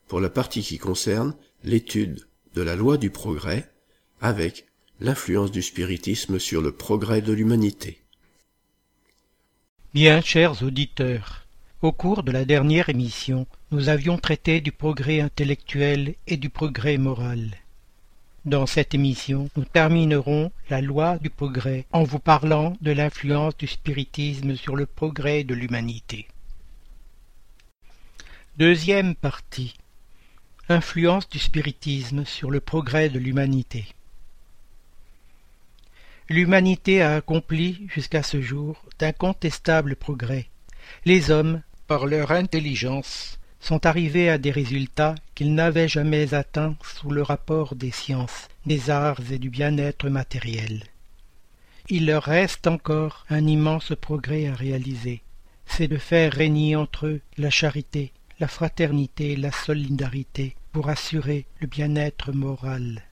[0.08, 3.72] pour la partie qui concerne l'étude de la loi du progrès
[4.22, 4.68] avec
[5.00, 8.00] l'influence du spiritisme sur le progrès de l'humanité.
[9.94, 11.43] Bien, chers auditeurs,
[11.84, 16.98] au cours de la dernière émission, nous avions traité du progrès intellectuel et du progrès
[16.98, 17.58] moral.
[18.46, 23.68] Dans cette émission, nous terminerons la loi du progrès en vous parlant de l'influence du
[23.68, 26.30] spiritisme sur le progrès de l'humanité.
[28.58, 29.74] Deuxième partie.
[30.70, 33.88] Influence du spiritisme sur le progrès de l'humanité.
[36.30, 40.48] L'humanité a accompli jusqu'à ce jour d'incontestables progrès.
[41.04, 41.62] Les hommes,
[42.02, 47.92] leur intelligence, sont arrivés à des résultats qu'ils n'avaient jamais atteints sous le rapport des
[47.92, 50.84] sciences, des arts et du bien-être matériel.
[51.90, 55.22] Il leur reste encore un immense progrès à réaliser,
[55.66, 61.68] c'est de faire régner entre eux la charité, la fraternité, la solidarité pour assurer le
[61.68, 63.04] bien-être moral.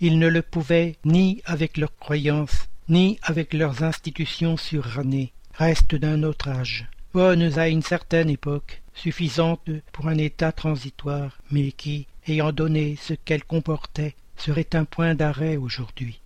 [0.00, 6.22] Ils ne le pouvaient ni avec leurs croyances, ni avec leurs institutions surannées, restes d'un
[6.22, 12.50] autre âge, bonnes à une certaine époque, suffisantes pour un état transitoire, mais qui, ayant
[12.50, 16.18] donné ce qu'elles comportaient, seraient un point d'arrêt aujourd'hui.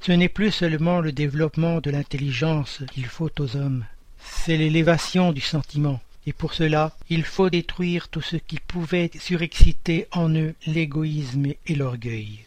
[0.00, 3.84] Ce n'est plus seulement le développement de l'intelligence qu'il faut aux hommes,
[4.18, 10.08] c'est l'élévation du sentiment, et pour cela il faut détruire tout ce qui pouvait surexciter
[10.12, 12.46] en eux l'égoïsme et l'orgueil.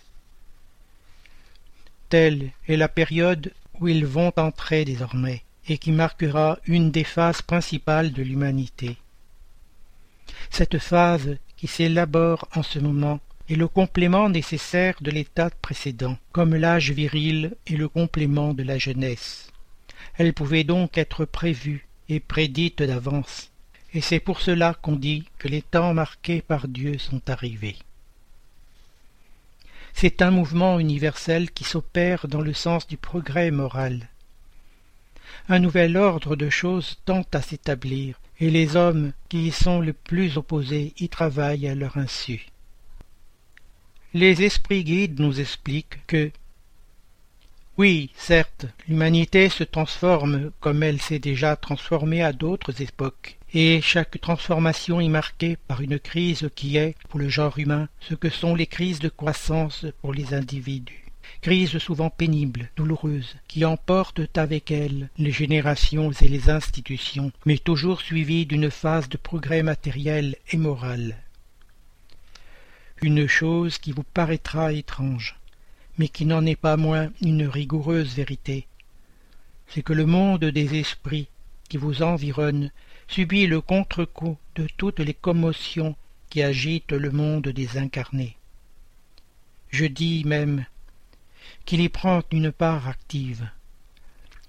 [2.10, 7.42] Telle est la période où ils vont entrer désormais, et qui marquera une des phases
[7.42, 8.98] principales de l'humanité.
[10.50, 16.56] Cette phase qui s'élabore en ce moment est le complément nécessaire de l'état précédent, comme
[16.56, 19.52] l'âge viril est le complément de la jeunesse.
[20.18, 23.52] Elle pouvait donc être prévue et prédite d'avance,
[23.94, 27.78] et c'est pour cela qu'on dit que les temps marqués par Dieu sont arrivés.
[29.94, 34.08] C'est un mouvement universel qui s'opère dans le sens du progrès moral.
[35.50, 39.94] Un nouvel ordre de choses tend à s'établir, et les hommes qui y sont le
[39.94, 42.48] plus opposés y travaillent à leur insu.
[44.14, 46.32] Les esprits guides nous expliquent que
[47.78, 54.20] oui, certes, l'humanité se transforme comme elle s'est déjà transformée à d'autres époques, et chaque
[54.20, 58.56] transformation est marquée par une crise qui est, pour le genre humain, ce que sont
[58.56, 61.07] les crises de croissance pour les individus.
[61.42, 68.02] Crises souvent pénibles, douloureuses, qui emportent avec elles les générations et les institutions, mais toujours
[68.02, 71.16] suivies d'une phase de progrès matériel et moral.
[73.02, 75.36] Une chose qui vous paraîtra étrange,
[75.98, 78.68] mais qui n'en est pas moins une rigoureuse vérité.
[79.68, 81.28] C'est que le monde des esprits
[81.70, 82.72] qui vous environne
[83.08, 85.96] subit le contre-coup de toutes les commotions
[86.30, 88.36] qui agitent le monde des incarnés.
[89.70, 90.66] Je dis même
[91.68, 93.46] qu'il y prend une part active.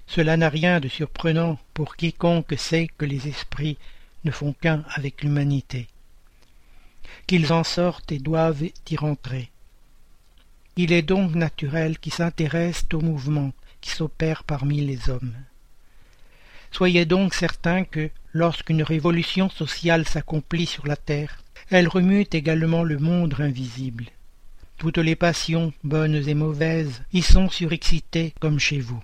[0.07, 3.77] Cela n'a rien de surprenant pour quiconque sait que les esprits
[4.25, 5.89] ne font qu'un avec l'humanité,
[7.27, 9.51] qu'ils en sortent et doivent y rentrer.
[10.77, 15.35] Il est donc naturel qu'ils s'intéressent au mouvement qui s'opère parmi les hommes.
[16.71, 22.99] Soyez donc certains que, lorsqu'une révolution sociale s'accomplit sur la terre, elle remue également le
[22.99, 24.05] monde invisible.
[24.79, 29.03] Toutes les passions, bonnes et mauvaises, y sont surexcitées comme chez vous.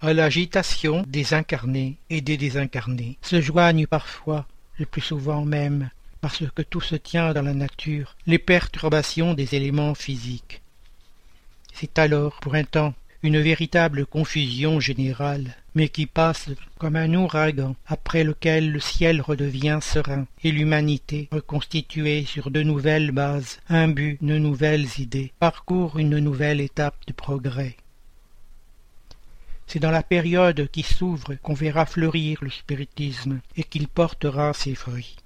[0.00, 4.46] À l'agitation des incarnés et des désincarnés se joignent parfois,
[4.78, 5.90] le plus souvent même,
[6.20, 10.62] parce que tout se tient dans la nature, les perturbations des éléments physiques.
[11.72, 12.94] C'est alors, pour un temps,
[13.26, 16.48] une véritable confusion générale, mais qui passe
[16.78, 23.10] comme un ouragan, après lequel le ciel redevient serein, et l'humanité, reconstituée sur de nouvelles
[23.10, 27.76] bases, imbue de nouvelles idées, parcourt une nouvelle étape de progrès.
[29.66, 34.76] C'est dans la période qui s'ouvre qu'on verra fleurir le spiritisme et qu'il portera ses
[34.76, 35.16] fruits.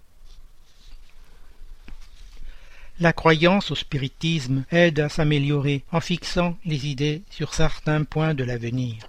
[3.00, 8.44] La croyance au spiritisme aide à s'améliorer en fixant les idées sur certains points de
[8.44, 9.08] l'avenir.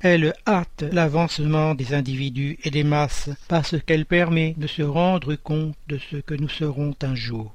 [0.00, 5.76] Elle hâte l'avancement des individus et des masses parce qu'elle permet de se rendre compte
[5.86, 7.54] de ce que nous serons un jour.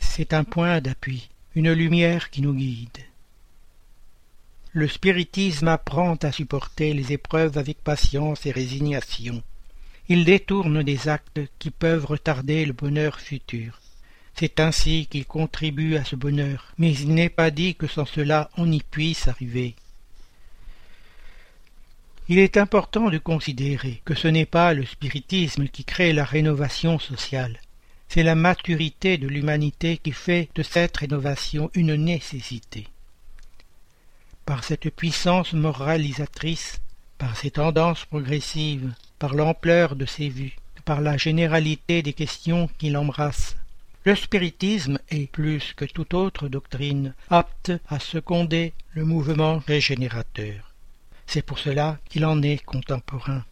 [0.00, 2.98] C'est un point d'appui, une lumière qui nous guide.
[4.72, 9.40] Le spiritisme apprend à supporter les épreuves avec patience et résignation.
[10.08, 13.80] Il détourne des actes qui peuvent retarder le bonheur futur.
[14.38, 18.50] C'est ainsi qu'il contribue à ce bonheur, mais il n'est pas dit que sans cela
[18.58, 19.74] on y puisse arriver.
[22.28, 26.98] Il est important de considérer que ce n'est pas le spiritisme qui crée la rénovation
[26.98, 27.60] sociale,
[28.08, 32.88] c'est la maturité de l'humanité qui fait de cette rénovation une nécessité.
[34.44, 36.80] Par cette puissance moralisatrice,
[37.16, 42.96] par ses tendances progressives, par l'ampleur de ses vues, par la généralité des questions qu'il
[42.96, 43.56] embrasse,
[44.06, 50.72] le spiritisme est, plus que toute autre doctrine, apte à seconder le mouvement régénérateur.
[51.26, 53.44] C'est pour cela qu'il en est contemporain.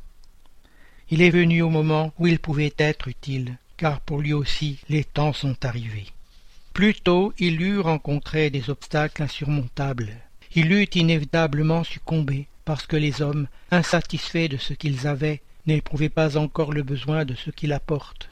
[1.10, 5.02] Il est venu au moment où il pouvait être utile, car pour lui aussi les
[5.02, 6.06] temps sont arrivés.
[6.72, 10.12] Plus tôt il eût rencontré des obstacles insurmontables.
[10.54, 16.36] Il eût inévitablement succombé, parce que les hommes, insatisfaits de ce qu'ils avaient, n'éprouvaient pas
[16.36, 18.28] encore le besoin de ce qu'il apporte.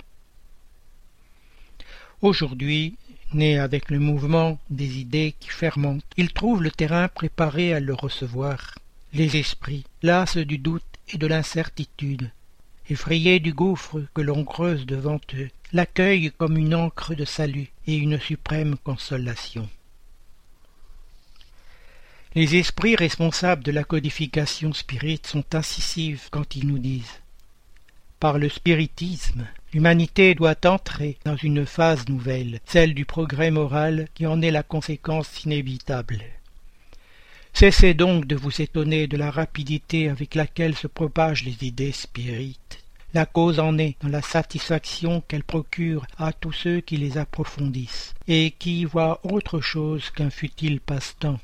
[2.22, 2.94] Aujourd'hui,
[3.34, 7.94] né avec le mouvement des idées qui fermentent, il trouve le terrain préparé à le
[7.94, 8.78] recevoir.
[9.12, 12.30] Les esprits, lasses du doute et de l'incertitude,
[12.88, 17.96] effrayés du gouffre que l'on creuse devant eux, l'accueillent comme une encre de salut et
[17.96, 19.68] une suprême consolation.
[22.36, 27.20] Les esprits responsables de la codification spirite sont incisifs quand ils nous disent
[28.20, 34.26] Par le spiritisme, l'humanité doit entrer dans une phase nouvelle, celle du progrès moral qui
[34.26, 36.22] en est la conséquence inévitable.
[37.54, 42.82] Cessez donc de vous étonner de la rapidité avec laquelle se propagent les idées spirites.
[43.14, 48.14] La cause en est dans la satisfaction qu'elles procurent à tous ceux qui les approfondissent,
[48.26, 51.38] et qui y voient autre chose qu'un futile passe-temps.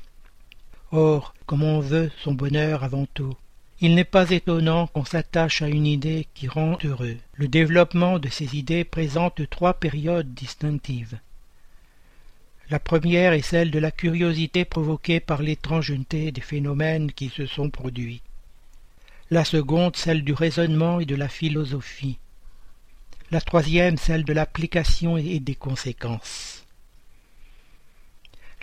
[0.91, 3.35] Or, comme on veut son bonheur avant tout,
[3.81, 7.17] il n'est pas étonnant qu'on s'attache à une idée qui rend heureux.
[7.35, 11.17] Le développement de ces idées présente trois périodes distinctives.
[12.69, 17.69] La première est celle de la curiosité provoquée par l'étrangeté des phénomènes qui se sont
[17.69, 18.21] produits.
[19.31, 22.17] La seconde celle du raisonnement et de la philosophie.
[23.31, 26.65] La troisième celle de l'application et des conséquences.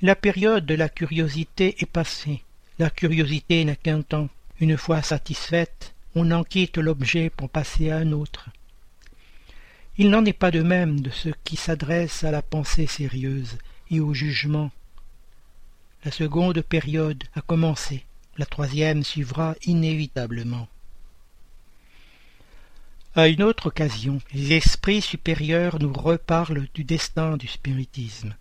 [0.03, 2.43] La période de la curiosité est passée.
[2.79, 4.29] La curiosité n'a qu'un temps.
[4.59, 8.49] Une fois satisfaite, on en quitte l'objet pour passer à un autre.
[9.99, 13.59] Il n'en est pas de même de ce qui s'adresse à la pensée sérieuse
[13.91, 14.71] et au jugement.
[16.05, 18.05] La seconde période a commencé,
[18.39, 20.69] la troisième suivra inévitablement.
[23.15, 28.35] À une autre occasion, les esprits supérieurs nous reparlent du destin du spiritisme.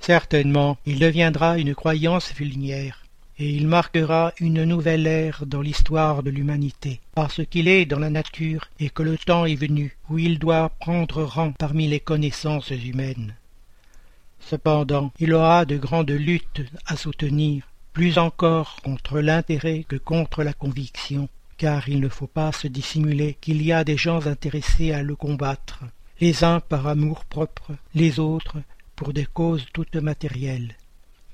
[0.00, 3.01] Certainement, il deviendra une croyance vulgaire,
[3.38, 8.10] et il marquera une nouvelle ère dans l'histoire de l'humanité, parce qu'il est dans la
[8.10, 12.70] nature et que le temps est venu où il doit prendre rang parmi les connaissances
[12.70, 13.34] humaines.
[14.40, 20.52] Cependant, il aura de grandes luttes à soutenir, plus encore contre l'intérêt que contre la
[20.52, 25.02] conviction, car il ne faut pas se dissimuler qu'il y a des gens intéressés à
[25.02, 25.84] le combattre,
[26.20, 28.58] les uns par amour-propre, les autres
[28.96, 30.76] pour des causes toutes matérielles.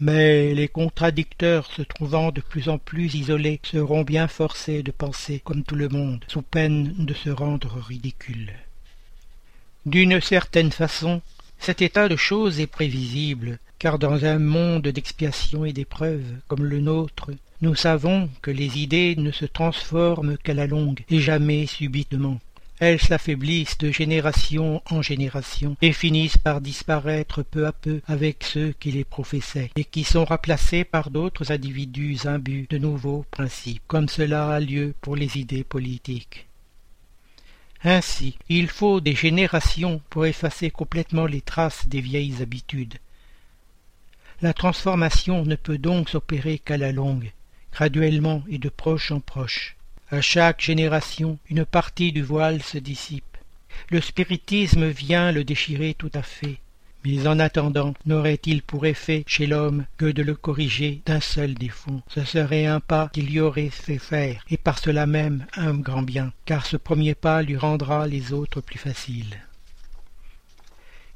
[0.01, 5.41] Mais les contradicteurs se trouvant de plus en plus isolés seront bien forcés de penser
[5.45, 8.53] comme tout le monde, sous peine de se rendre ridicules.
[9.87, 11.21] D'une certaine façon,
[11.59, 16.81] cet état de choses est prévisible, car dans un monde d'expiation et d'épreuves comme le
[16.81, 17.31] nôtre,
[17.61, 22.39] nous savons que les idées ne se transforment qu'à la longue et jamais subitement.
[22.81, 28.72] Elles s'affaiblissent de génération en génération et finissent par disparaître peu à peu avec ceux
[28.79, 34.09] qui les professaient et qui sont remplacés par d'autres individus imbus de nouveaux principes, comme
[34.09, 36.47] cela a lieu pour les idées politiques.
[37.83, 42.99] Ainsi, il faut des générations pour effacer complètement les traces des vieilles habitudes.
[44.41, 47.33] La transformation ne peut donc s'opérer qu'à la longue,
[47.72, 49.78] graduellement et de proche en proche.
[50.11, 53.37] À chaque génération, une partie du voile se dissipe.
[53.91, 56.61] Le spiritisme vient le déchirer tout à fait,
[57.05, 62.01] mais en attendant, n'aurait-il pour effet chez l'homme que de le corriger d'un seul défaut?
[62.09, 66.03] Ce serait un pas qu'il y aurait fait faire, et par cela même un grand
[66.03, 69.37] bien, car ce premier pas lui rendra les autres plus faciles.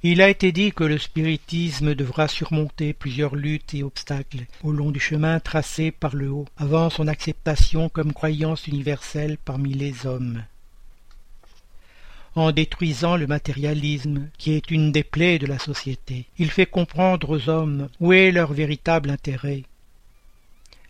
[0.04, 4.90] Il a été dit que le spiritisme devra surmonter plusieurs luttes et obstacles au long
[4.90, 10.42] du chemin tracé par le haut, avant son acceptation comme croyance universelle parmi les hommes
[12.34, 16.26] en détruisant le matérialisme, qui est une des plaies de la société.
[16.38, 19.64] Il fait comprendre aux hommes où est leur véritable intérêt.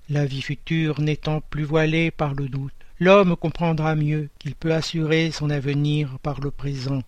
[0.08, 5.30] La vie future n'étant plus voilée par le doute, l'homme comprendra mieux qu'il peut assurer
[5.30, 7.02] son avenir par le présent.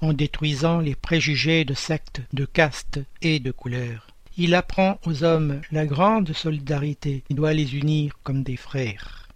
[0.00, 5.60] En détruisant les préjugés de secte, de caste et de couleur, il apprend aux hommes
[5.70, 9.28] la grande solidarité qui doit les unir comme des frères.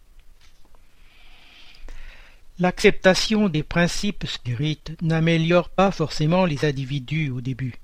[2.58, 7.74] L'acceptation des principes spirites n'améliore pas forcément les individus au début.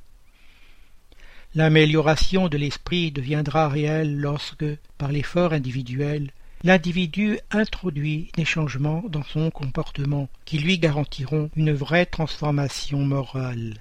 [1.55, 4.67] L'amélioration de l'esprit deviendra réelle lorsque,
[4.99, 6.33] par l'effort individuel,
[6.65, 13.75] l'individu introduit des changements dans son comportement qui lui garantiront une vraie transformation morale.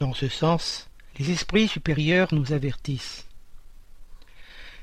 [0.00, 3.24] Dans ce sens, les esprits supérieurs nous avertissent.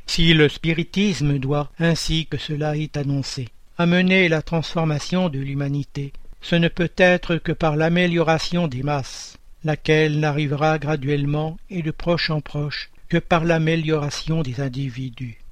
[0.07, 6.55] Si le spiritisme doit, ainsi que cela est annoncé, amener la transformation de l'humanité, ce
[6.55, 12.39] ne peut être que par l'amélioration des masses, laquelle n'arrivera graduellement et de proche en
[12.39, 15.42] proche que par l'amélioration des individus.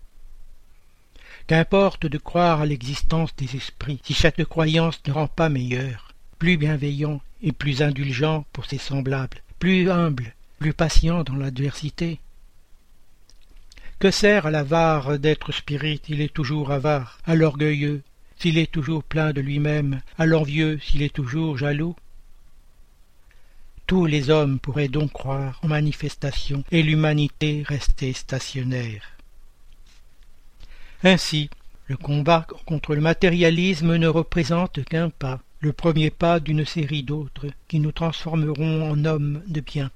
[1.51, 6.55] Qu'importe de croire à l'existence des esprits, si cette croyance ne rend pas meilleur, plus
[6.55, 12.21] bienveillant et plus indulgent pour ses semblables, plus humble, plus patient dans l'adversité.
[13.99, 18.01] Que sert à l'avare d'être spirit s'il est toujours avare, à l'orgueilleux
[18.39, 21.97] s'il est toujours plein de lui-même, à l'envieux s'il est toujours jaloux?
[23.87, 29.01] Tous les hommes pourraient donc croire en manifestation et l'humanité rester stationnaire.
[31.03, 31.49] Ainsi,
[31.87, 37.47] le combat contre le matérialisme ne représente qu'un pas, le premier pas d'une série d'autres
[37.67, 39.89] qui nous transformeront en hommes de bien.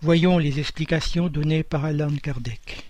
[0.00, 2.84] Voyons les explications données par Alan Kardec.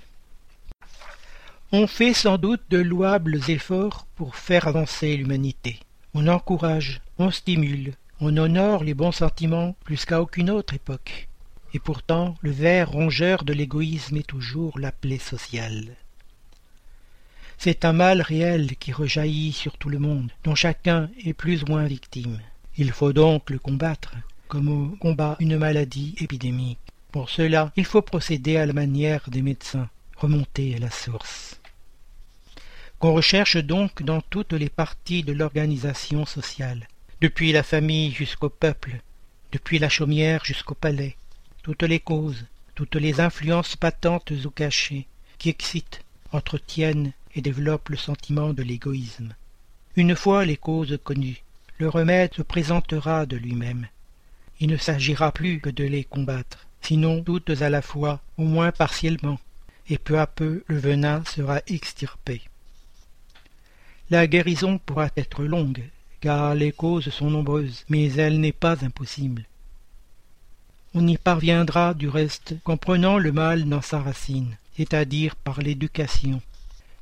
[1.73, 5.79] On fait sans doute de louables efforts pour faire avancer l'humanité.
[6.15, 11.29] On encourage, on stimule, on honore les bons sentiments plus qu'à aucune autre époque.
[11.75, 15.97] Et pourtant, le ver rongeur de l'égoïsme est toujours la plaie sociale.
[17.59, 21.67] C'est un mal réel qui rejaillit sur tout le monde, dont chacun est plus ou
[21.67, 22.39] moins victime.
[22.77, 24.15] Il faut donc le combattre,
[24.49, 26.79] comme on combat une maladie épidémique.
[27.11, 31.61] Pour cela, il faut procéder à la manière des médecins, remonter à la source.
[32.99, 36.87] Qu'on recherche donc dans toutes les parties de l'organisation sociale,
[37.21, 39.01] depuis la famille jusqu'au peuple,
[39.53, 41.17] depuis la chaumière jusqu'au palais,
[41.63, 45.07] toutes les causes, toutes les influences patentes ou cachées,
[45.39, 46.03] qui excitent,
[46.33, 49.35] entretiennent et développe le sentiment de l'égoïsme.
[49.95, 51.45] Une fois les causes connues,
[51.79, 53.87] le remède se présentera de lui-même.
[54.59, 58.73] Il ne s'agira plus que de les combattre, sinon toutes à la fois, au moins
[58.73, 59.39] partiellement,
[59.89, 62.41] et peu à peu le venin sera extirpé.
[64.09, 65.83] La guérison pourra être longue,
[66.21, 69.45] car les causes sont nombreuses, mais elle n'est pas impossible.
[70.95, 76.41] On y parviendra du reste qu'en prenant le mal dans sa racine, c'est-à-dire par l'éducation,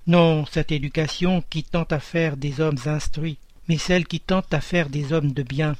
[0.06, 4.60] non cette éducation qui tente à faire des hommes instruits, mais celle qui tente à
[4.60, 5.76] faire des hommes de bien.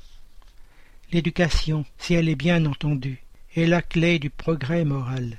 [1.13, 3.23] L'éducation, si elle est bien entendue,
[3.55, 5.39] est la clé du progrès moral.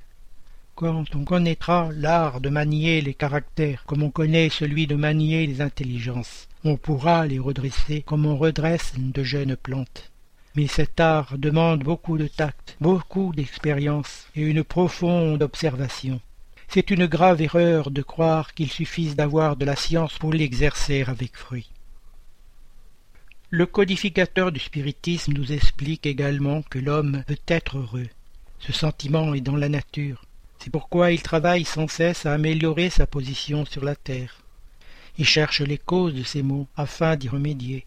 [0.75, 5.61] Quand on connaîtra l'art de manier les caractères comme on connaît celui de manier les
[5.61, 10.11] intelligences, on pourra les redresser comme on redresse de jeunes plantes.
[10.55, 16.21] Mais cet art demande beaucoup de tact, beaucoup d'expérience et une profonde observation.
[16.67, 21.35] C'est une grave erreur de croire qu'il suffise d'avoir de la science pour l'exercer avec
[21.35, 21.69] fruit.
[23.49, 28.09] Le codificateur du spiritisme nous explique également que l'homme veut être heureux.
[28.59, 30.25] Ce sentiment est dans la nature.
[30.59, 34.41] C'est pourquoi il travaille sans cesse à améliorer sa position sur la terre.
[35.17, 37.85] Il cherche les causes de ces maux afin d'y remédier.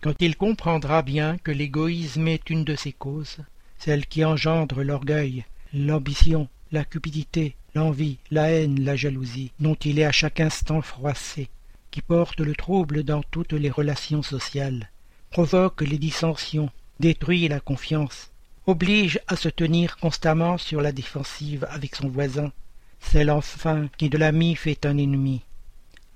[0.00, 3.38] Quand il comprendra bien que l'égoïsme est une de ces causes,
[3.78, 5.44] celle qui engendre l'orgueil,
[5.74, 11.48] l'ambition, la cupidité, l'envie, la haine, la jalousie, dont il est à chaque instant froissé,
[11.90, 14.90] qui porte le trouble dans toutes les relations sociales,
[15.30, 18.30] provoque les dissensions, détruit la confiance,
[18.66, 22.52] oblige à se tenir constamment sur la défensive avec son voisin,
[23.00, 25.42] celle enfin qui de l'ami fait un ennemi.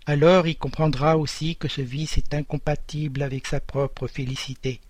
[0.07, 4.81] Alors il comprendra aussi que ce vice est incompatible avec sa propre félicité.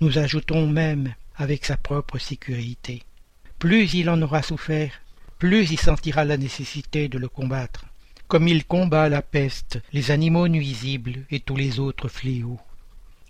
[0.00, 3.02] Nous ajoutons même avec sa propre sécurité
[3.58, 5.00] plus il en aura souffert,
[5.38, 7.86] plus il sentira la nécessité de le combattre,
[8.28, 12.60] comme il combat la peste, les animaux nuisibles et tous les autres fléaux.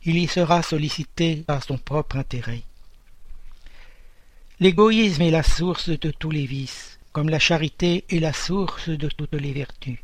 [0.05, 2.63] Il y sera sollicité par son propre intérêt.
[4.59, 9.09] L'égoïsme est la source de tous les vices, comme la charité est la source de
[9.09, 9.99] toutes les vertus.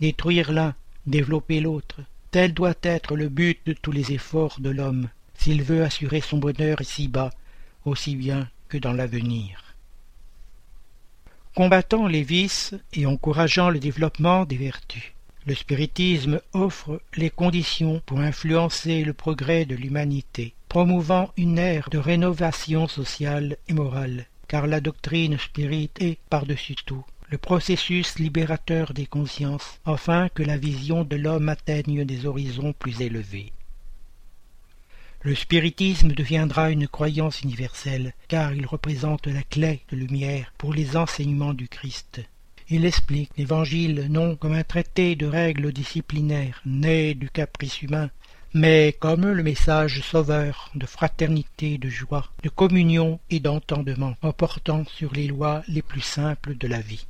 [0.00, 0.74] Détruire l'un,
[1.06, 5.84] développer l'autre, tel doit être le but de tous les efforts de l'homme, s'il veut
[5.84, 7.30] assurer son bonheur ici-bas,
[7.84, 9.74] aussi bien dans l'avenir.
[11.54, 15.12] Combattant les vices et encourageant le développement des vertus,
[15.46, 21.98] le spiritisme offre les conditions pour influencer le progrès de l'humanité, promouvant une ère de
[21.98, 29.06] rénovation sociale et morale, car la doctrine spirite est, par-dessus tout, le processus libérateur des
[29.06, 33.52] consciences, afin que la vision de l'homme atteigne des horizons plus élevés.
[35.22, 40.96] Le spiritisme deviendra une croyance universelle, car il représente la clé de lumière pour les
[40.96, 42.22] enseignements du Christ.
[42.70, 48.08] Il explique l'Évangile non comme un traité de règles disciplinaires né du caprice humain,
[48.54, 54.86] mais comme le message sauveur de fraternité, de joie, de communion et d'entendement, en portant
[54.86, 57.06] sur les lois les plus simples de la vie.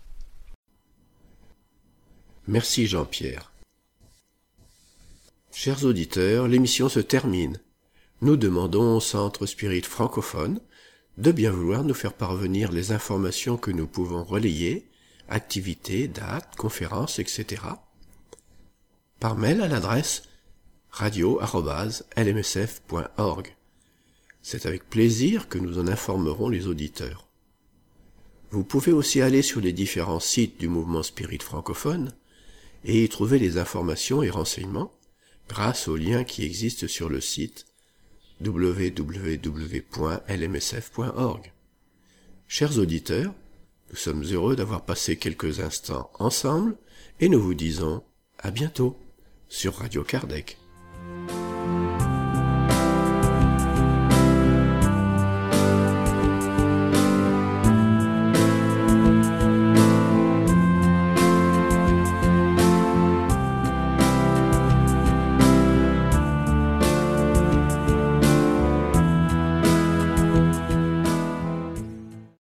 [2.48, 3.52] Merci Jean-Pierre.
[5.52, 7.60] Chers auditeurs, l'émission se termine
[8.22, 10.60] nous demandons au Centre Spirit francophone
[11.16, 14.90] de bien vouloir nous faire parvenir les informations que nous pouvons relayer,
[15.28, 17.62] activités, dates, conférences, etc.
[19.20, 20.24] par mail à l'adresse
[20.90, 23.56] radio.lmsf.org.
[24.42, 27.28] C'est avec plaisir que nous en informerons les auditeurs.
[28.50, 32.14] Vous pouvez aussi aller sur les différents sites du mouvement spirit francophone
[32.84, 34.92] et y trouver les informations et renseignements
[35.48, 37.66] grâce aux liens qui existent sur le site
[38.40, 39.52] www.lmsf.org.
[42.46, 43.34] Chers auditeurs,
[43.90, 46.76] nous sommes heureux d'avoir passé quelques instants ensemble
[47.20, 48.02] et nous vous disons
[48.38, 48.96] à bientôt
[49.48, 50.59] sur Radio Kardec.